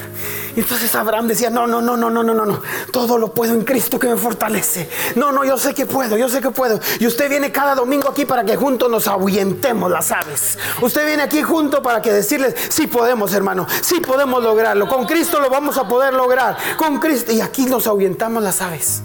Y 0.55 0.62
entonces 0.62 0.93
Abraham 0.95 1.27
decía, 1.27 1.50
no, 1.50 1.67
no, 1.67 1.81
no, 1.81 1.98
no, 1.98 2.10
no, 2.10 2.24
no, 2.24 2.34
no, 2.34 2.45
no. 2.45 2.62
Todo 2.91 3.17
lo 3.17 3.34
puedo 3.34 3.53
en 3.53 3.63
Cristo 3.63 4.00
que 4.00 4.07
me 4.07 4.15
fortalece. 4.15 4.89
No, 5.15 5.31
no, 5.31 5.43
yo 5.43 5.57
sé 5.57 5.74
que 5.74 5.86
puedo, 5.86 6.15
yo 6.15 6.29
sé 6.29 6.41
que 6.41 6.51
puedo. 6.51 6.79
Y 7.00 7.07
usted 7.07 7.29
viene 7.29 7.51
cada 7.51 7.75
domingo 7.75 8.10
aquí 8.10 8.25
para 8.25 8.45
que 8.45 8.55
juntos 8.55 8.89
nos 8.89 9.07
ahuyentemos 9.07 9.91
las 9.91 10.12
aves. 10.12 10.57
Usted 10.81 11.05
viene 11.05 11.24
aquí 11.24 11.43
junto 11.43 11.81
para 11.81 12.01
que 12.01 12.13
decirles, 12.13 12.55
sí 12.69 12.88
podemos, 12.88 13.34
hermano, 13.34 13.67
sí 13.81 14.00
podemos 14.00 14.41
lograrlo. 14.41 14.88
Con 14.88 15.05
Cristo 15.05 15.39
lo 15.39 15.50
vamos 15.50 15.77
a 15.77 15.88
poder 15.88 16.13
lograr. 16.13 16.55
Con 16.77 17.00
Cristo. 17.00 17.34
Y 17.34 17.41
aquí 17.41 17.65
nos 17.65 17.88
ahuyentamos 17.88 18.41
las 18.41 18.62
aves. 18.62 19.01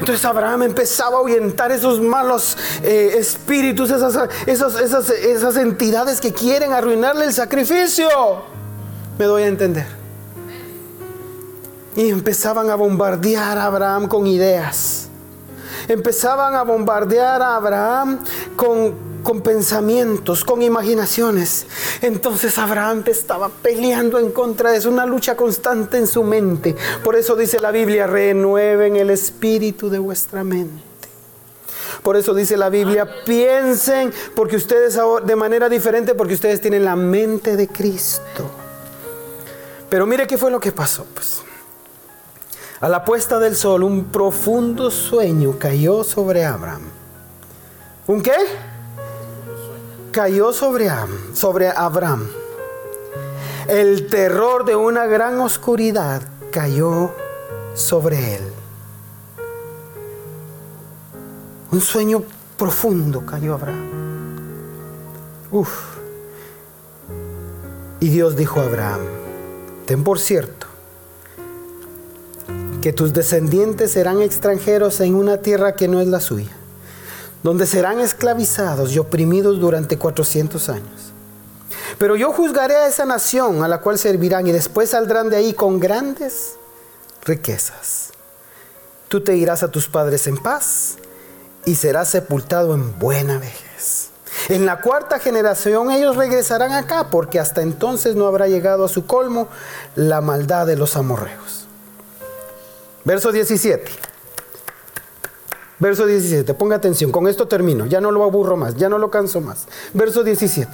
Entonces 0.00 0.24
Abraham 0.24 0.62
empezaba 0.62 1.16
a 1.16 1.18
ahuyentar 1.20 1.70
esos 1.70 2.00
malos 2.00 2.56
eh, 2.82 3.16
espíritus, 3.18 3.90
esas, 3.90 4.16
esas, 4.46 5.10
esas 5.10 5.56
entidades 5.56 6.22
que 6.22 6.32
quieren 6.32 6.72
arruinarle 6.72 7.26
el 7.26 7.34
sacrificio. 7.34 8.08
Me 9.18 9.26
doy 9.26 9.42
a 9.42 9.46
entender. 9.46 9.86
Y 11.94 12.08
empezaban 12.08 12.70
a 12.70 12.76
bombardear 12.76 13.58
a 13.58 13.66
Abraham 13.66 14.08
con 14.08 14.26
ideas. 14.26 15.08
Empezaban 15.86 16.54
a 16.54 16.62
bombardear 16.62 17.42
a 17.42 17.56
Abraham 17.56 18.20
con 18.56 19.09
con 19.22 19.42
pensamientos, 19.42 20.44
con 20.44 20.62
imaginaciones. 20.62 21.66
Entonces 22.00 22.58
Abraham 22.58 23.04
estaba 23.06 23.48
peleando 23.48 24.18
en 24.18 24.30
contra 24.30 24.70
de 24.70 24.78
eso, 24.78 24.90
una 24.90 25.06
lucha 25.06 25.36
constante 25.36 25.98
en 25.98 26.06
su 26.06 26.22
mente. 26.22 26.76
Por 27.02 27.16
eso 27.16 27.36
dice 27.36 27.60
la 27.60 27.70
Biblia, 27.70 28.06
renueven 28.06 28.96
el 28.96 29.10
espíritu 29.10 29.90
de 29.90 29.98
vuestra 29.98 30.44
mente. 30.44 30.82
Por 32.02 32.16
eso 32.16 32.34
dice 32.34 32.56
la 32.56 32.70
Biblia, 32.70 33.06
piensen, 33.24 34.12
porque 34.34 34.56
ustedes 34.56 34.98
de 35.24 35.36
manera 35.36 35.68
diferente, 35.68 36.14
porque 36.14 36.34
ustedes 36.34 36.60
tienen 36.60 36.84
la 36.84 36.96
mente 36.96 37.56
de 37.56 37.68
Cristo. 37.68 38.50
Pero 39.88 40.06
mire 40.06 40.26
qué 40.26 40.38
fue 40.38 40.50
lo 40.50 40.60
que 40.60 40.72
pasó, 40.72 41.04
pues. 41.12 41.42
A 42.80 42.88
la 42.88 43.04
puesta 43.04 43.38
del 43.38 43.56
sol, 43.56 43.82
un 43.82 44.04
profundo 44.04 44.90
sueño 44.90 45.56
cayó 45.58 46.02
sobre 46.02 46.46
Abraham. 46.46 46.88
¿Un 48.06 48.22
qué? 48.22 48.32
Cayó 50.10 50.52
sobre 50.52 50.90
sobre 51.34 51.68
Abraham. 51.68 52.26
El 53.68 54.08
terror 54.08 54.64
de 54.64 54.74
una 54.74 55.06
gran 55.06 55.38
oscuridad 55.40 56.22
cayó 56.50 57.12
sobre 57.74 58.36
él. 58.36 58.42
Un 61.70 61.80
sueño 61.80 62.24
profundo 62.56 63.24
cayó 63.24 63.54
Abraham. 63.54 63.88
Uf. 65.52 65.98
Y 68.00 68.08
Dios 68.08 68.34
dijo 68.36 68.60
a 68.60 68.64
Abraham, 68.64 69.00
ten 69.86 70.02
por 70.02 70.18
cierto 70.18 70.66
que 72.80 72.92
tus 72.92 73.12
descendientes 73.12 73.92
serán 73.92 74.22
extranjeros 74.22 75.00
en 75.00 75.14
una 75.14 75.38
tierra 75.38 75.74
que 75.74 75.86
no 75.86 76.00
es 76.00 76.08
la 76.08 76.18
suya 76.18 76.59
donde 77.42 77.66
serán 77.66 78.00
esclavizados 78.00 78.92
y 78.92 78.98
oprimidos 78.98 79.58
durante 79.60 79.96
400 79.96 80.68
años. 80.68 81.12
Pero 81.98 82.16
yo 82.16 82.32
juzgaré 82.32 82.76
a 82.76 82.86
esa 82.86 83.04
nación 83.04 83.62
a 83.62 83.68
la 83.68 83.80
cual 83.80 83.98
servirán 83.98 84.46
y 84.46 84.52
después 84.52 84.90
saldrán 84.90 85.30
de 85.30 85.36
ahí 85.36 85.52
con 85.52 85.80
grandes 85.80 86.56
riquezas. 87.24 88.10
Tú 89.08 89.22
te 89.22 89.36
irás 89.36 89.62
a 89.62 89.70
tus 89.70 89.88
padres 89.88 90.26
en 90.26 90.36
paz 90.36 90.96
y 91.64 91.74
serás 91.74 92.08
sepultado 92.08 92.74
en 92.74 92.98
buena 92.98 93.38
vejez. 93.38 94.10
En 94.48 94.66
la 94.66 94.80
cuarta 94.80 95.18
generación 95.18 95.90
ellos 95.90 96.16
regresarán 96.16 96.72
acá 96.72 97.08
porque 97.10 97.38
hasta 97.38 97.62
entonces 97.62 98.14
no 98.14 98.26
habrá 98.26 98.46
llegado 98.46 98.84
a 98.84 98.88
su 98.88 99.06
colmo 99.06 99.48
la 99.96 100.20
maldad 100.20 100.66
de 100.66 100.76
los 100.76 100.96
amorreos. 100.96 101.66
Verso 103.04 103.32
17. 103.32 104.09
Verso 105.80 106.04
17, 106.04 106.52
ponga 106.54 106.76
atención, 106.76 107.10
con 107.10 107.26
esto 107.26 107.48
termino, 107.48 107.86
ya 107.86 108.02
no 108.02 108.10
lo 108.10 108.22
aburro 108.22 108.54
más, 108.56 108.76
ya 108.76 108.90
no 108.90 108.98
lo 108.98 109.10
canso 109.10 109.40
más. 109.40 109.66
Verso 109.94 110.22
17. 110.22 110.70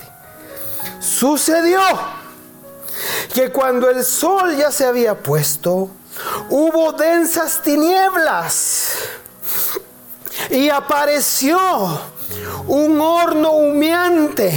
Sucedió 0.98 1.80
que 3.32 3.52
cuando 3.52 3.88
el 3.88 4.04
sol 4.04 4.56
ya 4.56 4.72
se 4.72 4.84
había 4.84 5.16
puesto, 5.16 5.90
hubo 6.50 6.92
densas 6.92 7.62
tinieblas 7.62 8.94
y 10.50 10.68
apareció 10.70 11.56
un 12.66 13.00
horno 13.00 13.52
humeante 13.52 14.52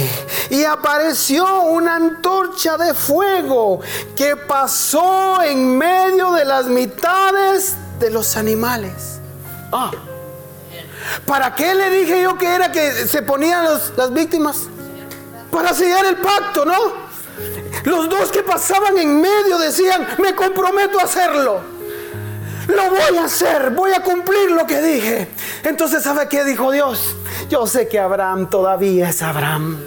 y 0.50 0.64
apareció 0.64 1.62
una 1.62 1.94
antorcha 1.94 2.76
de 2.76 2.92
fuego 2.92 3.80
que 4.16 4.34
pasó 4.34 5.42
en 5.42 5.78
medio 5.78 6.32
de 6.32 6.44
las 6.44 6.66
mitades 6.66 7.76
de 8.00 8.10
los 8.10 8.36
animales. 8.36 9.20
Ah. 9.70 9.92
¿Para 11.26 11.54
qué 11.54 11.74
le 11.74 11.90
dije 11.90 12.22
yo 12.22 12.36
que 12.36 12.46
era 12.46 12.70
que 12.70 12.92
se 13.06 13.22
ponían 13.22 13.64
las 13.96 14.12
víctimas? 14.12 14.68
Para 15.50 15.74
sellar 15.74 16.06
el 16.06 16.16
pacto, 16.16 16.64
¿no? 16.64 17.10
Los 17.84 18.08
dos 18.08 18.30
que 18.30 18.42
pasaban 18.42 18.98
en 18.98 19.20
medio 19.20 19.58
decían, 19.58 20.06
me 20.18 20.34
comprometo 20.34 21.00
a 21.00 21.04
hacerlo. 21.04 21.60
Lo 22.68 22.90
voy 22.90 23.18
a 23.18 23.24
hacer, 23.24 23.70
voy 23.70 23.92
a 23.92 24.00
cumplir 24.00 24.50
lo 24.50 24.66
que 24.66 24.80
dije. 24.80 25.28
Entonces, 25.64 26.02
¿sabe 26.02 26.28
qué 26.28 26.44
dijo 26.44 26.70
Dios? 26.70 27.16
Yo 27.48 27.66
sé 27.66 27.88
que 27.88 27.98
Abraham 27.98 28.48
todavía 28.48 29.08
es 29.08 29.22
Abraham. 29.22 29.78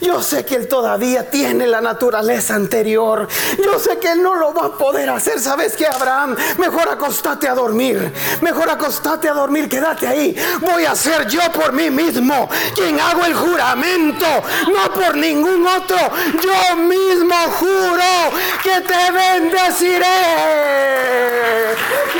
Yo 0.00 0.22
sé 0.22 0.44
que 0.44 0.56
Él 0.56 0.68
todavía 0.68 1.28
tiene 1.30 1.66
la 1.66 1.80
naturaleza 1.80 2.54
anterior. 2.54 3.28
Yo 3.62 3.78
sé 3.78 3.98
que 3.98 4.12
Él 4.12 4.22
no 4.22 4.34
lo 4.34 4.52
va 4.52 4.66
a 4.66 4.72
poder 4.72 5.10
hacer. 5.10 5.40
¿Sabes 5.40 5.76
qué, 5.76 5.86
Abraham? 5.86 6.36
Mejor 6.58 6.88
acostate 6.88 7.48
a 7.48 7.54
dormir. 7.54 8.12
Mejor 8.40 8.70
acostate 8.70 9.28
a 9.28 9.34
dormir. 9.34 9.68
Quédate 9.68 10.06
ahí. 10.06 10.36
Voy 10.60 10.84
a 10.84 10.94
ser 10.94 11.28
yo 11.28 11.40
por 11.52 11.72
mí 11.72 11.90
mismo 11.90 12.48
quien 12.74 12.98
hago 13.00 13.24
el 13.24 13.34
juramento. 13.34 14.26
No 14.72 14.92
por 14.92 15.16
ningún 15.16 15.66
otro. 15.66 15.98
Yo 16.42 16.76
mismo 16.76 17.34
juro 17.58 18.30
que 18.62 18.80
te 18.80 19.10
bendeciré. 19.12 20.04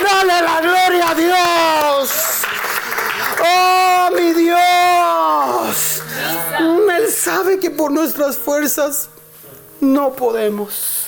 Dale 0.03 0.43
la 0.43 0.61
gloria 0.61 1.11
a 1.11 1.15
Dios. 1.15 2.11
Oh, 3.43 4.11
mi 4.17 4.33
Dios. 4.33 5.00
Sabe 7.11 7.59
que 7.59 7.71
por 7.71 7.91
nuestras 7.91 8.37
fuerzas 8.37 9.09
no 9.81 10.15
podemos. 10.15 11.07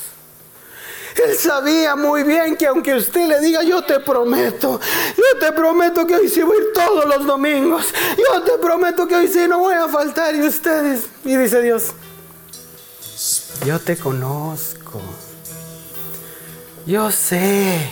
Él 1.17 1.37
sabía 1.37 1.95
muy 1.95 2.23
bien 2.23 2.57
que 2.57 2.67
aunque 2.67 2.95
usted 2.95 3.29
le 3.29 3.41
diga, 3.41 3.63
yo 3.63 3.83
te 3.85 4.01
prometo, 4.01 4.81
yo 5.17 5.39
te 5.39 5.53
prometo 5.53 6.07
que 6.07 6.17
hoy 6.17 6.29
sí 6.29 6.43
voy 6.43 6.57
a 6.57 6.61
ir 6.61 6.67
todos 6.73 7.05
los 7.05 7.27
domingos, 7.27 7.87
yo 8.17 8.43
te 8.43 8.59
prometo 8.59 9.07
que 9.07 9.17
hoy 9.17 9.29
sí 9.29 9.41
no 9.49 9.59
voy 9.59 9.75
a 9.75 9.89
faltar 9.89 10.35
y 10.35 10.43
ustedes. 10.43 11.05
Y 11.25 11.37
dice 11.37 11.61
Dios, 11.61 11.93
yo 13.67 13.79
te 13.79 13.97
conozco, 13.97 15.01
yo 16.87 17.11
sé, 17.11 17.91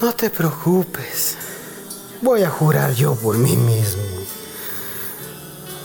no 0.00 0.14
te 0.14 0.28
preocupes, 0.28 1.36
voy 2.20 2.42
a 2.42 2.50
jurar 2.50 2.92
yo 2.92 3.14
por 3.14 3.38
mí 3.38 3.56
mismo. 3.56 4.21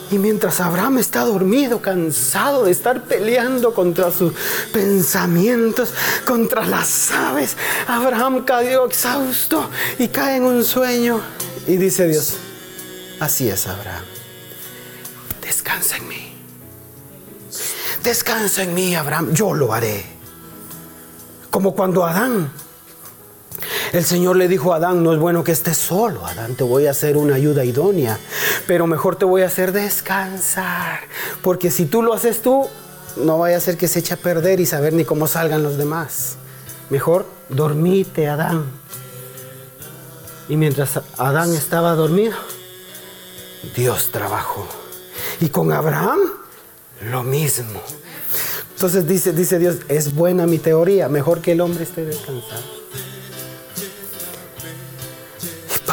Y 0.09 0.17
mientras 0.17 0.61
Abraham 0.61 0.99
está 0.99 1.25
dormido, 1.25 1.81
cansado 1.81 2.63
de 2.65 2.71
estar 2.71 3.03
peleando 3.03 3.73
contra 3.73 4.09
sus 4.11 4.33
pensamientos, 4.71 5.93
contra 6.25 6.65
las 6.65 7.11
aves, 7.11 7.57
Abraham 7.87 8.45
cayó 8.45 8.85
exhausto 8.85 9.69
y 9.99 10.07
cae 10.07 10.37
en 10.37 10.43
un 10.43 10.63
sueño. 10.63 11.19
Y 11.67 11.75
dice 11.75 12.07
Dios, 12.07 12.35
así 13.19 13.49
es 13.49 13.67
Abraham, 13.67 14.03
descansa 15.41 15.97
en 15.97 16.07
mí. 16.07 16.33
Descansa 18.01 18.63
en 18.63 18.73
mí, 18.73 18.95
Abraham, 18.95 19.33
yo 19.33 19.53
lo 19.53 19.73
haré. 19.73 20.05
Como 21.49 21.75
cuando 21.75 22.05
Adán 22.05 22.49
el 23.93 24.03
Señor 24.03 24.35
le 24.35 24.47
dijo 24.47 24.73
a 24.73 24.77
Adán, 24.77 25.03
no 25.03 25.13
es 25.13 25.19
bueno 25.19 25.43
que 25.43 25.51
estés 25.51 25.77
solo, 25.77 26.25
Adán, 26.25 26.55
te 26.55 26.63
voy 26.63 26.87
a 26.87 26.91
hacer 26.91 27.17
una 27.17 27.35
ayuda 27.35 27.63
idónea, 27.63 28.17
pero 28.65 28.87
mejor 28.87 29.15
te 29.15 29.25
voy 29.25 29.41
a 29.41 29.47
hacer 29.47 29.71
descansar, 29.71 30.99
porque 31.41 31.71
si 31.71 31.85
tú 31.85 32.03
lo 32.03 32.13
haces 32.13 32.41
tú, 32.41 32.67
no 33.17 33.39
vaya 33.39 33.57
a 33.57 33.59
ser 33.59 33.77
que 33.77 33.87
se 33.87 33.99
eche 33.99 34.13
a 34.13 34.17
perder 34.17 34.59
y 34.59 34.65
saber 34.65 34.93
ni 34.93 35.05
cómo 35.05 35.27
salgan 35.27 35.63
los 35.63 35.77
demás. 35.77 36.37
Mejor 36.89 37.25
dormite, 37.49 38.27
Adán. 38.27 38.65
Y 40.49 40.55
mientras 40.55 41.01
Adán 41.17 41.53
estaba 41.53 41.95
dormido, 41.95 42.35
Dios 43.75 44.11
trabajó. 44.11 44.67
Y 45.41 45.49
con 45.49 45.71
Abraham, 45.71 46.19
lo 47.11 47.23
mismo. 47.23 47.81
Entonces 48.75 49.07
dice, 49.07 49.33
dice 49.33 49.59
Dios, 49.59 49.77
es 49.87 50.13
buena 50.13 50.45
mi 50.45 50.59
teoría, 50.59 51.09
mejor 51.09 51.41
que 51.41 51.53
el 51.53 51.61
hombre 51.61 51.83
esté 51.83 52.05
descansado. 52.05 52.76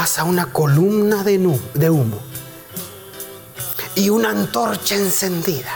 Pasa 0.04 0.25
una 0.25 0.52
columna 0.52 1.25
de, 1.25 1.38
humo 1.88 2.20
y 3.94 4.11
una 4.11 4.33
antorcha 4.33 4.96
encendida. 4.96 5.74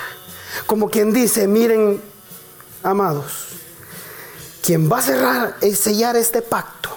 Como 0.67 0.91
quien 0.91 1.15
dice, 1.15 1.49
miren, 1.49 1.99
amados, 2.83 3.33
quien 4.63 4.93
va 4.93 4.99
a 4.99 5.03
cerrar 5.03 5.57
y 5.63 5.75
sellar 5.75 6.15
este 6.17 6.43
pacto 6.43 6.91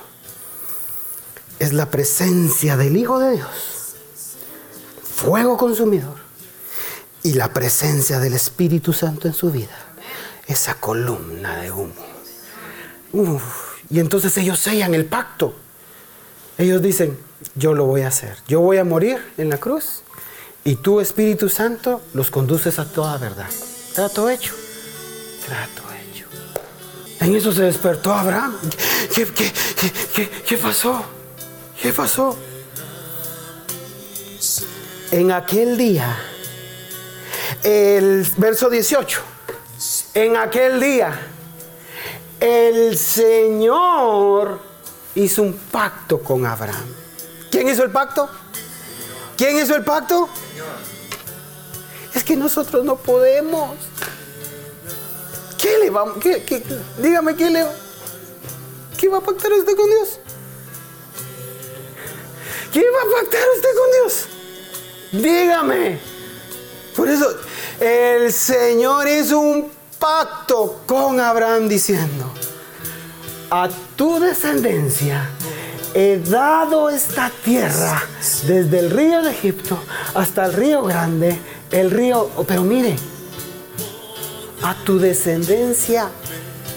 es 1.57 1.71
la 1.71 1.89
presencia 1.89 2.75
del 2.75 2.97
Hijo 2.97 3.17
de 3.17 3.37
Dios, 3.37 3.95
fuego 5.15 5.55
consumidor, 5.55 6.17
y 7.23 7.35
la 7.35 7.53
presencia 7.53 8.19
del 8.19 8.33
Espíritu 8.33 8.91
Santo 8.91 9.29
en 9.29 9.33
su 9.33 9.51
vida, 9.51 9.77
esa 10.47 10.73
columna 10.73 11.61
de 11.61 11.71
humo. 11.71 11.93
y 13.89 14.01
entonces 14.01 14.35
ellos 14.37 14.59
sellan 14.59 14.93
el 14.93 15.05
pacto. 15.05 15.55
Ellos 16.57 16.79
dicen, 16.81 17.17
yo 17.55 17.73
lo 17.73 17.85
voy 17.85 18.01
a 18.01 18.07
hacer. 18.07 18.37
Yo 18.47 18.61
voy 18.61 18.77
a 18.77 18.83
morir 18.83 19.19
en 19.37 19.49
la 19.49 19.57
cruz 19.57 20.01
y 20.63 20.75
tú, 20.75 21.01
Espíritu 21.01 21.49
Santo, 21.49 22.01
los 22.13 22.29
conduces 22.29 22.77
a 22.79 22.85
toda 22.85 23.17
verdad. 23.17 23.49
Trato 23.93 24.29
hecho. 24.29 24.53
Trato 25.45 25.83
hecho. 25.93 26.25
En 27.19 27.35
eso 27.35 27.51
se 27.51 27.63
despertó 27.63 28.13
Abraham. 28.13 28.57
¿Qué, 29.13 29.25
qué 30.45 30.57
pasó? 30.57 31.03
¿Qué 31.81 31.91
pasó? 31.91 32.37
En 35.11 35.31
aquel 35.31 35.77
día, 35.77 36.17
el 37.63 38.25
verso 38.37 38.69
18, 38.69 39.21
en 40.13 40.37
aquel 40.37 40.79
día, 40.79 41.19
el 42.39 42.97
Señor 42.97 44.59
hizo 45.15 45.41
un 45.41 45.53
pacto 45.53 46.19
con 46.19 46.45
Abraham. 46.45 47.00
¿Quién 47.51 47.67
hizo 47.67 47.83
el 47.83 47.91
pacto? 47.91 48.29
¿Quién 49.37 49.57
hizo 49.57 49.75
el 49.75 49.83
pacto? 49.83 50.29
Es 52.13 52.23
que 52.23 52.35
nosotros 52.35 52.85
no 52.85 52.95
podemos. 52.95 53.77
¿Qué 55.57 55.77
le 55.79 55.89
vamos? 55.89 56.17
Dígame, 56.97 57.35
¿qué 57.35 57.49
le 57.49 57.65
¿Qué 58.97 59.09
va 59.09 59.17
a 59.17 59.21
pactar 59.21 59.51
usted 59.51 59.75
con 59.75 59.89
Dios? 59.89 60.19
¿Qué 62.71 62.79
va 62.89 63.01
a 63.01 63.21
pactar 63.21 63.41
usted 63.55 63.69
con 63.75 63.91
Dios? 63.91 64.25
Dígame. 65.11 65.99
Por 66.95 67.09
eso 67.09 67.35
el 67.79 68.31
Señor 68.31 69.07
hizo 69.07 69.39
un 69.39 69.71
pacto 69.99 70.81
con 70.85 71.19
Abraham 71.19 71.67
diciendo, 71.67 72.31
a 73.49 73.69
tu 73.95 74.19
descendencia 74.19 75.29
he 75.93 76.19
dado 76.19 76.89
esta 76.89 77.31
tierra 77.43 78.03
desde 78.45 78.79
el 78.79 78.89
río 78.91 79.21
de 79.21 79.31
Egipto 79.31 79.79
hasta 80.13 80.45
el 80.45 80.53
río 80.53 80.83
grande, 80.83 81.37
el 81.71 81.91
río, 81.91 82.29
pero 82.47 82.63
mire, 82.63 82.95
a 84.63 84.75
tu 84.83 84.99
descendencia 84.99 86.09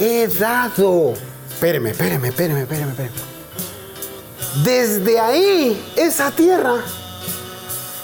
he 0.00 0.26
dado. 0.28 1.14
Espéreme, 1.52 1.90
espéreme, 1.90 2.28
espéreme, 2.28 2.62
espéreme, 2.62 2.90
espéreme. 2.90 3.34
Desde 4.64 5.18
ahí, 5.18 5.92
esa 5.96 6.30
tierra 6.30 6.76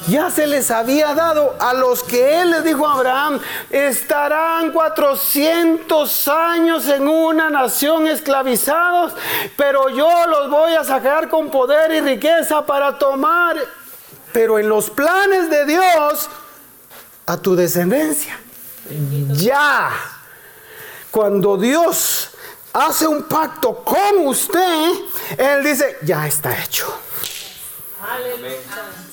ya 0.09 0.31
se 0.31 0.47
les 0.47 0.71
había 0.71 1.15
dado 1.15 1.57
a 1.59 1.75
los 1.75 2.03
que 2.03 2.41
él 2.41 2.51
les 2.51 2.65
dijo 2.65 2.87
a 2.87 2.95
Abraham, 2.95 3.41
estarán 3.71 4.73
400 4.73 6.29
años 6.29 6.89
en 6.89 7.07
una 7.09 7.51
nación 7.51 8.07
esclavizados, 8.07 9.13
pero 9.57 9.89
yo 9.91 10.27
los 10.27 10.51
voy 10.51 10.75
a 10.75 10.85
sacar 10.85 11.29
con 11.29 11.51
poder 11.51 11.93
y 11.93 12.01
riqueza 12.01 12.65
para 12.65 12.99
tomar, 12.99 13.57
pero 14.33 14.59
en 14.59 14.69
los 14.69 14.91
planes 14.91 15.51
de 15.51 15.67
Dios, 15.67 16.29
a 17.27 17.37
tu 17.37 17.55
descendencia. 17.55 18.39
Ya, 19.29 19.91
cuando 21.11 21.57
Dios 21.57 22.31
hace 22.73 23.07
un 23.07 23.25
pacto 23.25 23.85
con 23.85 24.27
usted, 24.27 24.93
Él 25.37 25.63
dice, 25.63 25.99
ya 26.03 26.27
está 26.27 26.57
hecho. 26.65 26.93
Aleluya 28.03 29.10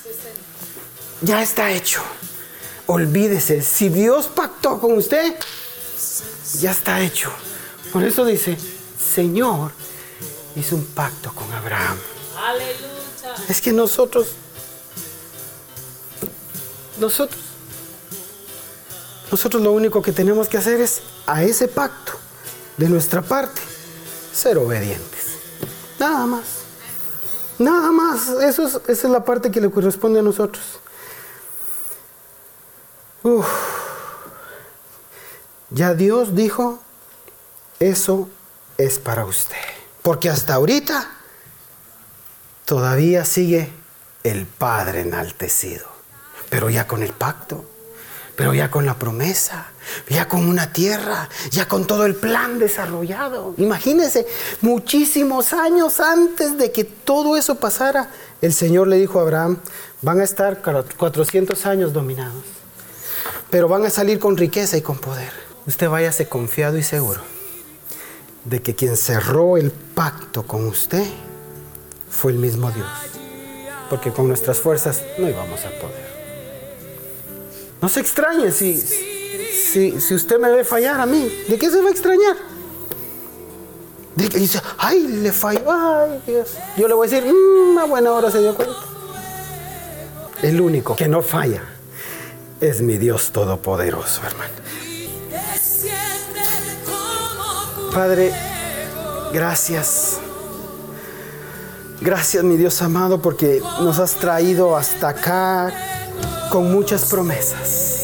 ya 1.22 1.42
está 1.42 1.72
hecho. 1.72 2.02
Olvídese, 2.86 3.62
si 3.62 3.90
Dios 3.90 4.28
pactó 4.28 4.80
con 4.80 4.94
usted, 4.98 5.36
ya 6.60 6.72
está 6.72 7.02
hecho. 7.02 7.32
Por 7.92 8.04
eso 8.04 8.26
dice, 8.26 8.58
Señor 9.14 9.72
hizo 10.56 10.76
un 10.76 10.86
pacto 10.86 11.34
con 11.34 11.52
Abraham. 11.52 11.98
Aleluya. 12.38 13.46
Es 13.50 13.62
que 13.62 13.74
nosotros, 13.74 14.28
nosotros, 17.00 17.40
nosotros 19.32 19.62
lo 19.62 19.72
único 19.72 20.02
que 20.02 20.12
tenemos 20.12 20.48
que 20.48 20.58
hacer 20.58 20.80
es 20.80 21.02
a 21.26 21.44
ese 21.44 21.68
pacto 21.68 22.14
de 22.78 22.88
nuestra 22.90 23.22
parte 23.22 23.62
ser 24.34 24.58
obedientes. 24.58 25.26
Nada 26.00 26.26
más. 26.26 26.46
Nada 27.60 27.92
más, 27.92 28.30
eso 28.30 28.68
es, 28.68 28.76
esa 28.88 29.08
es 29.08 29.12
la 29.12 29.26
parte 29.26 29.50
que 29.50 29.60
le 29.60 29.72
corresponde 29.72 30.20
a 30.20 30.24
nosotros. 30.24 30.64
Ya 35.70 35.94
Dios 35.94 36.36
dijo, 36.36 36.80
eso 37.80 38.30
es 38.78 39.00
para 39.00 39.26
usted. 39.26 39.56
Porque 40.02 40.30
hasta 40.30 40.54
ahorita 40.54 41.10
todavía 42.66 43.26
sigue 43.26 43.72
el 44.24 44.46
Padre 44.46 45.02
enaltecido, 45.02 45.86
pero 46.50 46.70
ya 46.70 46.88
con 46.88 47.04
el 47.04 47.14
pacto, 47.14 47.66
pero 48.36 48.54
ya 48.54 48.70
con 48.70 48.86
la 48.86 48.94
promesa, 48.94 49.68
ya 50.10 50.28
con 50.28 50.48
una 50.48 50.72
tierra, 50.72 51.28
ya 51.50 51.68
con 51.68 51.88
todo 51.88 52.06
el 52.06 52.16
plan 52.16 52.60
desarrollado. 52.60 53.56
Imagínense, 53.58 54.28
muchísimos 54.62 55.54
años 55.54 56.00
antes 56.00 56.58
de 56.58 56.72
que 56.72 56.84
todo 56.84 57.36
eso 57.36 57.56
pasara, 57.56 58.12
el 58.42 58.54
Señor 58.54 58.88
le 58.88 58.98
dijo 58.98 59.20
a 59.20 59.24
Abraham, 59.24 59.58
van 60.02 60.20
a 60.20 60.24
estar 60.24 60.62
400 60.62 61.66
años 61.66 61.94
dominados, 61.94 62.44
pero 63.50 63.68
van 63.68 63.86
a 63.86 63.90
salir 63.90 64.20
con 64.20 64.38
riqueza 64.38 64.78
y 64.78 64.82
con 64.82 64.98
poder. 64.98 65.32
Usted 65.66 65.90
váyase 65.90 66.28
confiado 66.28 66.78
y 66.78 66.84
seguro 66.84 67.22
de 68.46 68.62
que 68.62 68.76
quien 68.76 68.96
cerró 68.96 69.58
el 69.58 69.72
pacto 69.72 70.44
con 70.44 70.66
usted 70.66 71.06
fue 72.10 72.32
el 72.32 72.38
mismo 72.38 72.72
Dios. 72.72 72.88
Porque 73.90 74.12
con 74.12 74.28
nuestras 74.28 74.60
fuerzas 74.60 75.04
no 75.18 75.30
íbamos 75.30 75.66
a 75.66 75.70
poder. 75.80 76.08
No 77.82 77.90
se 77.90 78.00
extrañe 78.00 78.52
si, 78.52 78.78
si, 78.78 80.00
si 80.00 80.14
usted 80.14 80.40
me 80.40 80.50
ve 80.50 80.64
fallar 80.64 81.00
a 81.00 81.06
mí. 81.06 81.30
¿De 81.48 81.58
qué 81.58 81.70
se 81.70 81.82
va 81.82 81.90
a 81.90 81.92
extrañar? 81.92 82.38
Dice, 84.16 84.62
ay, 84.78 85.08
le 85.08 85.32
falló. 85.32 85.62
Yo 86.76 86.88
le 86.88 86.94
voy 86.94 87.08
a 87.08 87.12
decir, 87.12 87.32
una 87.32 87.86
buena 87.86 88.14
hora 88.14 88.32
se 88.32 88.40
dio 88.40 88.56
cuenta. 88.56 88.76
El 90.42 90.60
único 90.60 90.96
que 90.96 91.08
no 91.08 91.22
falla 91.22 91.77
es 92.62 92.82
mi 92.82 92.98
Dios 92.98 93.32
Todopoderoso, 93.32 94.22
hermano. 94.26 94.54
Padre, 97.94 98.32
gracias. 99.34 100.18
Gracias, 102.00 102.44
mi 102.44 102.58
Dios 102.58 102.82
amado, 102.82 103.22
porque 103.22 103.62
nos 103.82 103.98
has 104.00 104.14
traído 104.14 104.78
hasta 104.78 105.10
acá 105.10 105.74
con 106.52 106.72
muchas 106.72 107.06
promesas. 107.06 108.04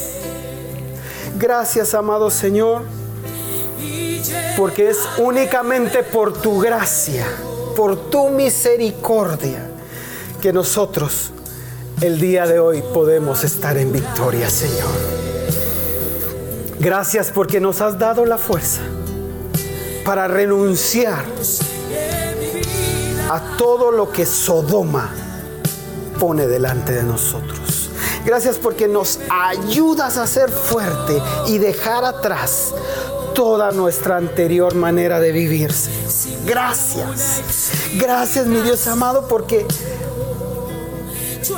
Gracias, 1.37 1.93
amado 1.93 2.29
Señor, 2.29 2.83
porque 4.57 4.89
es 4.89 4.97
únicamente 5.17 6.03
por 6.03 6.33
tu 6.33 6.59
gracia, 6.59 7.25
por 7.75 8.09
tu 8.09 8.29
misericordia, 8.29 9.69
que 10.41 10.51
nosotros 10.53 11.31
el 12.03 12.19
día 12.19 12.45
de 12.45 12.59
hoy 12.59 12.83
podemos 12.93 13.45
estar 13.45 13.77
en 13.77 13.93
victoria, 13.93 14.49
Señor. 14.49 14.89
Gracias 16.77 17.31
porque 17.33 17.61
nos 17.61 17.79
has 17.79 17.97
dado 17.97 18.25
la 18.25 18.37
fuerza 18.37 18.81
para 20.03 20.27
renunciar 20.27 21.23
a 23.31 23.55
todo 23.57 23.89
lo 23.89 24.11
que 24.11 24.25
Sodoma 24.25 25.11
pone 26.19 26.45
delante 26.45 26.91
de 26.91 27.03
nosotros. 27.03 27.89
Gracias 28.25 28.57
porque 28.57 28.89
nos 28.89 29.19
ayudas 29.29 30.17
a 30.17 30.27
ser 30.27 30.49
fuerte 30.49 31.21
y 31.47 31.57
dejar 31.57 32.03
atrás 32.03 32.73
toda 33.33 33.71
nuestra 33.71 34.17
anterior 34.17 34.75
manera 34.75 35.21
de 35.21 35.31
vivir. 35.31 35.73
Gracias. 36.45 37.41
Gracias, 37.95 38.45
mi 38.45 38.59
Dios 38.59 38.85
amado, 38.87 39.25
porque 39.29 39.65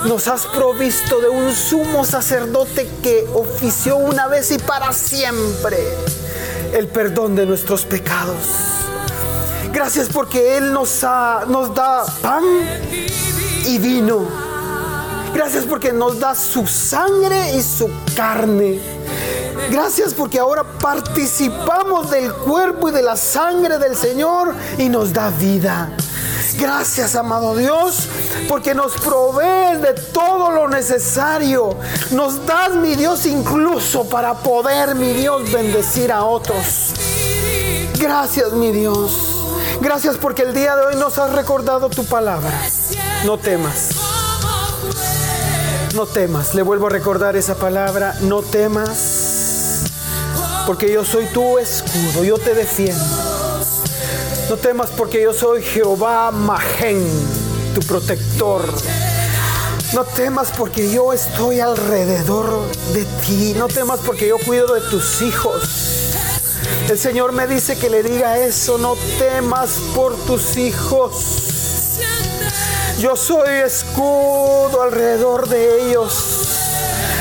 nos 0.05 0.27
has 0.27 0.45
provisto 0.47 1.19
de 1.19 1.29
un 1.29 1.53
sumo 1.53 2.05
sacerdote 2.05 2.89
que 3.03 3.27
ofició 3.33 3.97
una 3.97 4.27
vez 4.27 4.51
y 4.51 4.57
para 4.57 4.93
siempre 4.93 5.77
el 6.73 6.87
perdón 6.87 7.35
de 7.35 7.45
nuestros 7.45 7.85
pecados. 7.85 8.37
Gracias 9.71 10.07
porque 10.11 10.57
Él 10.57 10.71
nos, 10.71 11.01
da 11.01 12.05
pan 12.21 12.43
y 13.65 13.77
vino. 13.77 14.25
Gracias 15.33 15.65
porque 15.65 15.91
nos 15.91 16.19
da 16.19 16.33
su 16.33 16.65
sangre 16.65 17.55
y 17.55 17.61
su 17.61 17.89
carne. 18.15 18.79
Gracias 19.69 20.13
porque 20.13 20.39
ahora 20.39 20.63
participamos 20.63 22.09
del 22.09 22.31
cuerpo 22.31 22.89
y 22.89 22.91
de 22.93 23.01
la 23.01 23.17
sangre 23.17 23.77
del 23.77 23.95
Señor 23.95 24.53
y 24.77 24.87
nos 24.89 25.11
da 25.11 25.29
vida. 25.29 25.89
Gracias, 26.57 27.15
amado 27.15 27.55
Dios, 27.55 28.07
porque 28.47 28.73
nos 28.73 28.93
provees 28.93 29.81
de 29.81 29.93
todo 29.93 30.51
lo 30.51 30.67
necesario. 30.69 31.75
Nos 32.11 32.45
das, 32.45 32.75
mi 32.75 32.95
Dios, 32.95 33.25
incluso 33.25 34.07
para 34.07 34.33
poder, 34.35 34.95
mi 34.95 35.13
Dios, 35.13 35.51
bendecir 35.51 36.11
a 36.11 36.23
otros. 36.23 36.93
Gracias, 37.99 38.53
mi 38.53 38.71
Dios. 38.71 39.35
Gracias 39.81 40.17
porque 40.17 40.43
el 40.43 40.53
día 40.53 40.75
de 40.75 40.85
hoy 40.85 40.95
nos 40.95 41.17
has 41.17 41.31
recordado 41.33 41.89
tu 41.89 42.05
palabra. 42.05 42.51
No 43.25 43.37
temas. 43.37 43.89
No 45.93 46.05
temas. 46.05 46.55
Le 46.55 46.61
vuelvo 46.61 46.87
a 46.87 46.89
recordar 46.89 47.35
esa 47.35 47.55
palabra. 47.55 48.15
No 48.21 48.41
temas. 48.41 49.83
Porque 50.65 50.91
yo 50.91 51.03
soy 51.03 51.25
tu 51.27 51.57
escudo. 51.57 52.23
Yo 52.23 52.37
te 52.37 52.53
defiendo. 52.53 53.24
No 54.49 54.57
temas 54.57 54.91
porque 54.91 55.23
yo 55.23 55.33
soy 55.33 55.63
Jehová 55.63 56.29
Majen, 56.29 57.03
tu 57.73 57.81
protector. 57.81 58.61
No 59.93 60.03
temas 60.03 60.51
porque 60.55 60.91
yo 60.91 61.13
estoy 61.13 61.61
alrededor 61.61 62.61
de 62.93 63.05
ti. 63.25 63.55
No 63.57 63.67
temas 63.67 64.01
porque 64.05 64.27
yo 64.27 64.37
cuido 64.37 64.75
de 64.75 64.81
tus 64.81 65.23
hijos. 65.23 65.63
El 66.87 66.99
Señor 66.99 67.31
me 67.31 67.47
dice 67.47 67.75
que 67.75 67.89
le 67.89 68.03
diga 68.03 68.37
eso. 68.37 68.77
No 68.77 68.95
temas 69.17 69.79
por 69.95 70.15
tus 70.15 70.57
hijos. 70.57 71.97
Yo 72.99 73.15
soy 73.15 73.49
escudo 73.65 74.83
alrededor 74.83 75.49
de 75.49 75.89
ellos. 75.89 76.13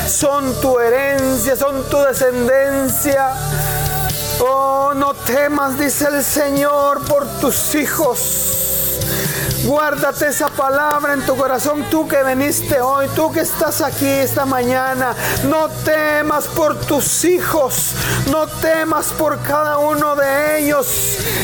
Son 0.07 0.53
tu 0.61 0.79
herencia, 0.79 1.55
son 1.55 1.83
tu 1.89 1.97
descendencia. 1.97 3.33
Oh, 4.39 4.93
no 4.95 5.13
temas, 5.13 5.77
dice 5.79 6.07
el 6.07 6.23
Señor, 6.23 7.05
por 7.05 7.25
tus 7.39 7.75
hijos. 7.75 8.55
Guárdate 9.65 10.27
esa 10.27 10.47
palabra 10.49 11.13
en 11.13 11.25
tu 11.25 11.35
corazón, 11.35 11.85
tú 11.89 12.07
que 12.07 12.21
veniste 12.21 12.81
hoy, 12.81 13.07
tú 13.15 13.31
que 13.31 13.39
estás 13.39 13.81
aquí 13.81 14.07
esta 14.07 14.45
mañana. 14.45 15.15
No 15.49 15.69
temas 15.83 16.47
por 16.47 16.75
tus 16.81 17.23
hijos, 17.23 17.93
no 18.29 18.45
temas 18.45 19.07
por 19.07 19.39
cada 19.39 19.79
uno 19.79 20.15
de 20.15 20.59
ellos. 20.59 20.87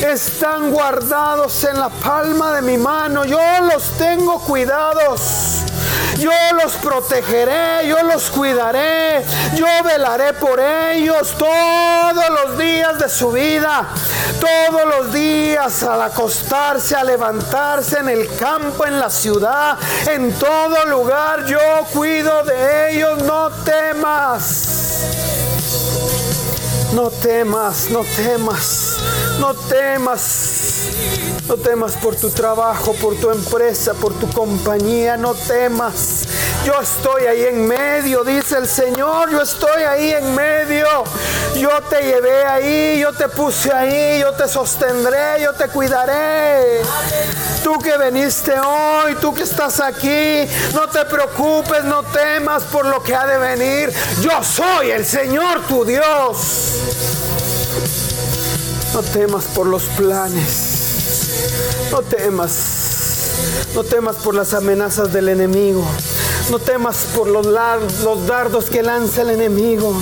Están 0.06 0.72
guardados 0.72 1.64
en 1.64 1.80
la 1.80 1.90
palma 1.90 2.54
de 2.54 2.62
mi 2.62 2.78
mano, 2.78 3.26
yo 3.26 3.40
los 3.74 3.90
tengo 3.98 4.40
cuidados. 4.40 5.71
Yo 6.22 6.32
los 6.62 6.74
protegeré, 6.74 7.88
yo 7.88 8.04
los 8.04 8.30
cuidaré, 8.30 9.26
yo 9.56 9.66
velaré 9.84 10.34
por 10.34 10.60
ellos 10.60 11.34
todos 11.36 12.30
los 12.30 12.60
días 12.60 13.00
de 13.00 13.10
su 13.10 13.32
vida. 13.32 13.88
Todos 14.40 14.86
los 14.86 15.14
días 15.14 15.82
al 15.82 16.02
acostarse, 16.04 16.96
a 16.96 17.04
levantarse 17.04 17.98
en 18.00 18.10
el 18.10 18.36
campo, 18.36 18.86
en 18.86 19.00
la 19.00 19.10
ciudad, 19.10 19.78
en 20.08 20.32
todo 20.34 20.86
lugar, 20.86 21.46
yo 21.46 21.60
cuido 21.92 22.44
de 22.44 22.92
ellos. 22.92 23.24
No 23.24 23.50
temas. 23.66 24.72
No 26.94 27.10
temas, 27.10 27.90
no 27.90 28.04
temas, 28.16 28.98
no 29.40 29.54
temas. 29.54 31.31
No 31.48 31.58
temas 31.58 31.94
por 31.94 32.16
tu 32.16 32.30
trabajo, 32.30 32.94
por 32.94 33.16
tu 33.16 33.30
empresa, 33.30 33.94
por 33.94 34.14
tu 34.14 34.30
compañía. 34.32 35.18
No 35.18 35.34
temas. 35.34 36.24
Yo 36.66 36.80
estoy 36.80 37.24
ahí 37.24 37.46
en 37.46 37.68
medio, 37.68 38.24
dice 38.24 38.58
el 38.58 38.68
Señor. 38.68 39.32
Yo 39.32 39.42
estoy 39.42 39.84
ahí 39.84 40.12
en 40.12 40.36
medio. 40.36 40.88
Yo 41.56 41.70
te 41.90 42.02
llevé 42.04 42.46
ahí, 42.46 43.00
yo 43.00 43.12
te 43.14 43.28
puse 43.28 43.72
ahí, 43.72 44.22
yo 44.22 44.32
te 44.34 44.48
sostendré, 44.48 45.42
yo 45.42 45.54
te 45.54 45.68
cuidaré. 45.68 46.82
Tú 47.64 47.78
que 47.80 47.98
veniste 47.98 48.54
hoy, 48.60 49.16
tú 49.16 49.34
que 49.34 49.44
estás 49.44 49.80
aquí, 49.80 50.48
no 50.74 50.88
te 50.90 51.06
preocupes, 51.06 51.84
no 51.84 52.04
temas 52.04 52.64
por 52.64 52.86
lo 52.86 53.04
que 53.04 53.16
ha 53.16 53.28
de 53.28 53.38
venir. 53.38 53.94
Yo 54.22 54.44
soy 54.44 54.92
el 54.92 55.06
Señor 55.06 55.62
tu 55.68 55.84
Dios. 55.84 56.38
No 58.94 59.02
temas 59.04 59.46
por 59.46 59.68
los 59.68 59.84
planes. 59.98 60.81
No 61.92 62.02
temas. 62.02 63.70
No 63.76 63.84
temas 63.84 64.16
por 64.18 64.34
las 64.34 64.54
amenazas 64.54 65.12
del 65.12 65.28
enemigo. 65.30 65.86
No 66.50 66.58
temas 66.58 67.06
por 67.16 67.28
los, 67.28 67.46
los 67.46 68.28
dardos 68.28 68.70
que 68.70 68.82
lanza 68.82 69.22
el 69.24 69.32
enemigo. 69.32 69.94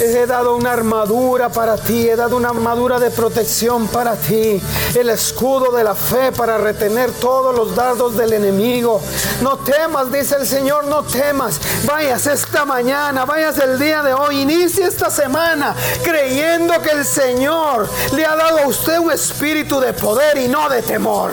He 0.00 0.26
dado 0.26 0.54
una 0.54 0.72
armadura 0.72 1.48
para 1.48 1.76
ti, 1.76 2.08
he 2.08 2.14
dado 2.16 2.36
una 2.36 2.50
armadura 2.50 3.00
de 3.00 3.10
protección 3.10 3.88
para 3.88 4.14
ti, 4.14 4.62
el 4.94 5.10
escudo 5.10 5.72
de 5.72 5.82
la 5.82 5.94
fe 5.94 6.30
para 6.32 6.56
retener 6.58 7.10
todos 7.12 7.54
los 7.54 7.74
dardos 7.74 8.16
del 8.16 8.32
enemigo. 8.32 9.00
No 9.42 9.58
temas, 9.58 10.12
dice 10.12 10.36
el 10.36 10.46
Señor, 10.46 10.86
no 10.86 11.02
temas. 11.02 11.60
Vayas 11.84 12.26
esta 12.26 12.64
mañana, 12.64 13.24
vayas 13.24 13.58
el 13.58 13.78
día 13.78 14.02
de 14.02 14.14
hoy, 14.14 14.42
inicie 14.42 14.86
esta 14.86 15.10
semana 15.10 15.74
creyendo 16.02 16.80
que 16.80 16.90
el 16.90 17.04
Señor 17.04 17.88
le 18.12 18.24
ha 18.24 18.36
dado 18.36 18.58
a 18.58 18.66
usted 18.66 18.98
un 18.98 19.12
espíritu 19.12 19.80
de 19.80 19.92
poder 19.92 20.38
y 20.38 20.48
no 20.48 20.68
de 20.68 20.82
temor. 20.82 21.32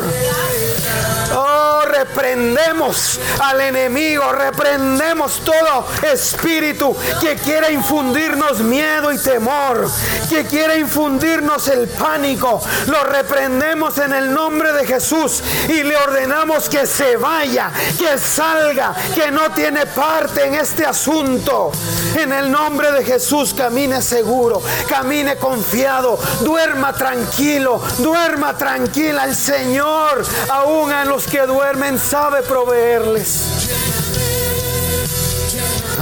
Oh, 1.35 1.81
reprendemos 1.85 3.19
al 3.39 3.61
enemigo, 3.61 4.31
reprendemos 4.31 5.41
todo 5.43 5.87
espíritu 6.11 6.95
que 7.21 7.35
quiere 7.35 7.71
infundirnos 7.73 8.59
miedo 8.59 9.11
y 9.11 9.17
temor, 9.17 9.89
que 10.29 10.45
quiere 10.45 10.79
infundirnos 10.79 11.67
el 11.67 11.87
pánico. 11.87 12.61
Lo 12.87 13.03
reprendemos 13.03 13.97
en 13.97 14.13
el 14.13 14.33
nombre 14.33 14.73
de 14.73 14.85
Jesús 14.85 15.43
y 15.67 15.83
le 15.83 15.95
ordenamos 15.95 16.69
que 16.69 16.85
se 16.85 17.17
vaya, 17.17 17.71
que 17.97 18.17
salga, 18.17 18.93
que 19.13 19.31
no 19.31 19.51
tiene 19.51 19.85
parte 19.85 20.45
en 20.45 20.55
este 20.55 20.85
asunto. 20.85 21.71
En 22.15 22.31
el 22.31 22.51
nombre 22.51 22.91
de 22.91 23.03
Jesús 23.03 23.53
camine 23.53 24.01
seguro, 24.01 24.61
camine 24.87 25.35
confiado, 25.37 26.17
duerma 26.41 26.93
tranquilo, 26.93 27.81
duerma 27.99 28.57
tranquila. 28.57 29.25
El 29.25 29.35
Señor, 29.35 30.23
aún 30.49 30.91
a 30.91 31.05
los 31.05 31.25
que 31.25 31.41
duermen, 31.41 31.74
sabe 31.99 32.41
proveerles. 32.43 33.67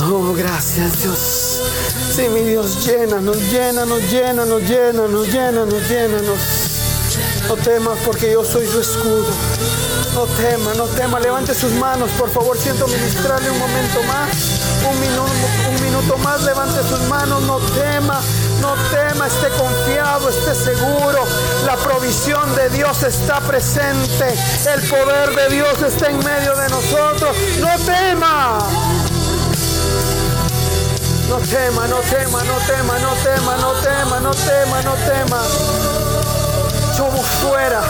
Oh, 0.02 0.34
gracias 0.34 1.02
Dios. 1.02 1.62
Sí, 2.16 2.30
mi 2.30 2.42
Dios, 2.42 2.86
llénanos, 2.86 3.38
llénanos, 3.52 4.00
llénanos, 4.10 4.62
llénanos, 4.64 5.28
llénanos, 5.28 5.90
llénanos. 5.90 6.40
No 7.48 7.56
temas 7.58 7.98
porque 8.06 8.32
yo 8.32 8.44
soy 8.46 8.68
su 8.68 8.80
escudo. 8.80 9.28
No 10.14 10.26
tema, 10.26 10.74
no 10.76 10.86
tema. 10.86 11.20
Levante 11.20 11.54
sus 11.54 11.72
manos, 11.74 12.10
por 12.20 12.30
favor. 12.30 12.58
Siento 12.58 12.88
ministrarle 12.88 13.50
un 13.50 13.60
momento 13.60 14.04
más. 14.04 14.30
Un 14.90 15.00
minuto, 15.00 15.46
un 15.70 15.84
minuto 15.84 16.18
más. 16.20 16.44
Levante 16.44 16.82
sus 16.88 17.02
manos. 17.10 17.42
No 17.44 17.58
tema, 17.58 18.22
no 18.64 18.74
tema. 18.90 19.28
Esté 19.28 19.50
confiado, 19.50 20.30
esté 20.30 20.56
seguro. 20.56 21.26
La 21.66 21.76
provisión 21.76 22.56
de 22.56 22.70
Dios 22.70 23.04
está 23.04 23.42
presente. 23.42 24.34
El 24.74 24.82
poder 24.90 25.36
de 25.36 25.50
Dios 25.50 25.82
está 25.82 26.10
en 26.10 26.18
medio 26.20 26.56
de 26.56 26.70
nosotros. 26.70 27.36
No 27.60 27.78
tema. 27.86 28.60
No 31.30 31.38
tema, 31.40 31.88
no 31.88 32.00
tema, 32.00 32.44
no 32.44 32.58
tema, 32.68 33.00
no 33.00 33.14
tema, 33.24 33.58
no 33.58 33.74
tema, 33.74 34.20
no 34.20 34.32
tema, 34.32 34.82
no 34.82 34.94
tema. 34.94 35.42
Somos 36.96 37.26
fuera. 37.42 37.82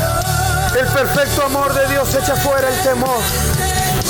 El 0.78 0.88
perfecto 0.88 1.44
amor 1.44 1.74
de 1.74 1.88
Dios 1.88 2.16
echa 2.16 2.36
fuera 2.36 2.68
el 2.68 2.82
temor. 2.82 3.20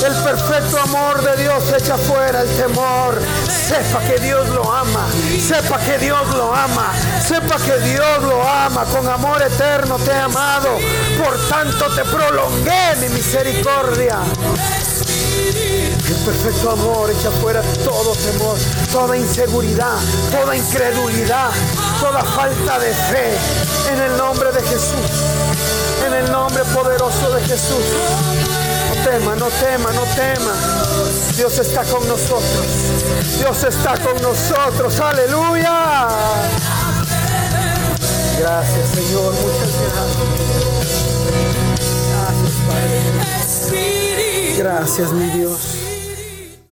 El 0.01 0.13
perfecto 0.23 0.79
amor 0.79 1.21
de 1.21 1.43
Dios 1.43 1.63
echa 1.77 1.97
fuera 1.97 2.41
el 2.41 2.49
temor. 2.57 3.21
Sepa 3.47 3.99
que 4.01 4.19
Dios 4.19 4.49
lo 4.49 4.69
ama. 4.71 5.07
Sepa 5.39 5.77
que 5.77 5.97
Dios 5.97 6.27
lo 6.35 6.53
ama. 6.53 6.93
Sepa 7.25 7.57
que 7.57 7.77
Dios 7.79 8.23
lo 8.23 8.43
ama. 8.43 8.83
Con 8.85 9.07
amor 9.07 9.41
eterno 9.41 9.97
te 9.99 10.11
he 10.11 10.17
amado. 10.17 10.77
Por 11.23 11.37
tanto 11.47 11.85
te 11.95 12.03
prolongué 12.05 12.95
mi 12.99 13.09
misericordia. 13.09 14.19
El 16.05 16.19
perfecto 16.25 16.71
amor 16.71 17.09
echa 17.09 17.31
fuera 17.31 17.61
todo 17.83 18.13
temor, 18.15 18.57
toda 18.91 19.15
inseguridad, 19.15 19.97
toda 20.31 20.55
incredulidad, 20.55 21.49
toda 22.01 22.23
falta 22.23 22.79
de 22.79 22.93
fe. 22.93 23.37
En 23.91 24.01
el 24.01 24.17
nombre 24.17 24.51
de 24.51 24.61
Jesús. 24.63 25.23
En 26.05 26.13
el 26.13 26.31
nombre 26.31 26.63
poderoso 26.65 27.29
de 27.31 27.41
Jesús. 27.43 28.42
No 29.03 29.09
tema, 29.09 29.35
no 29.35 29.47
tema, 29.47 29.91
no 29.91 30.03
tema. 30.15 30.53
Dios 31.35 31.59
está 31.59 31.83
con 31.83 32.07
nosotros. 32.07 32.65
Dios 33.37 33.63
está 33.65 33.97
con 33.97 34.21
nosotros. 34.21 34.97
Aleluya. 34.97 36.07
Gracias 38.39 38.89
Señor. 38.91 39.33
Muchas 39.33 39.73
gracias. 39.81 40.23
Gracias 42.13 42.53
Padre. 43.67 44.55
Gracias 44.57 45.11
mi 45.11 45.29
Dios. 45.31 45.82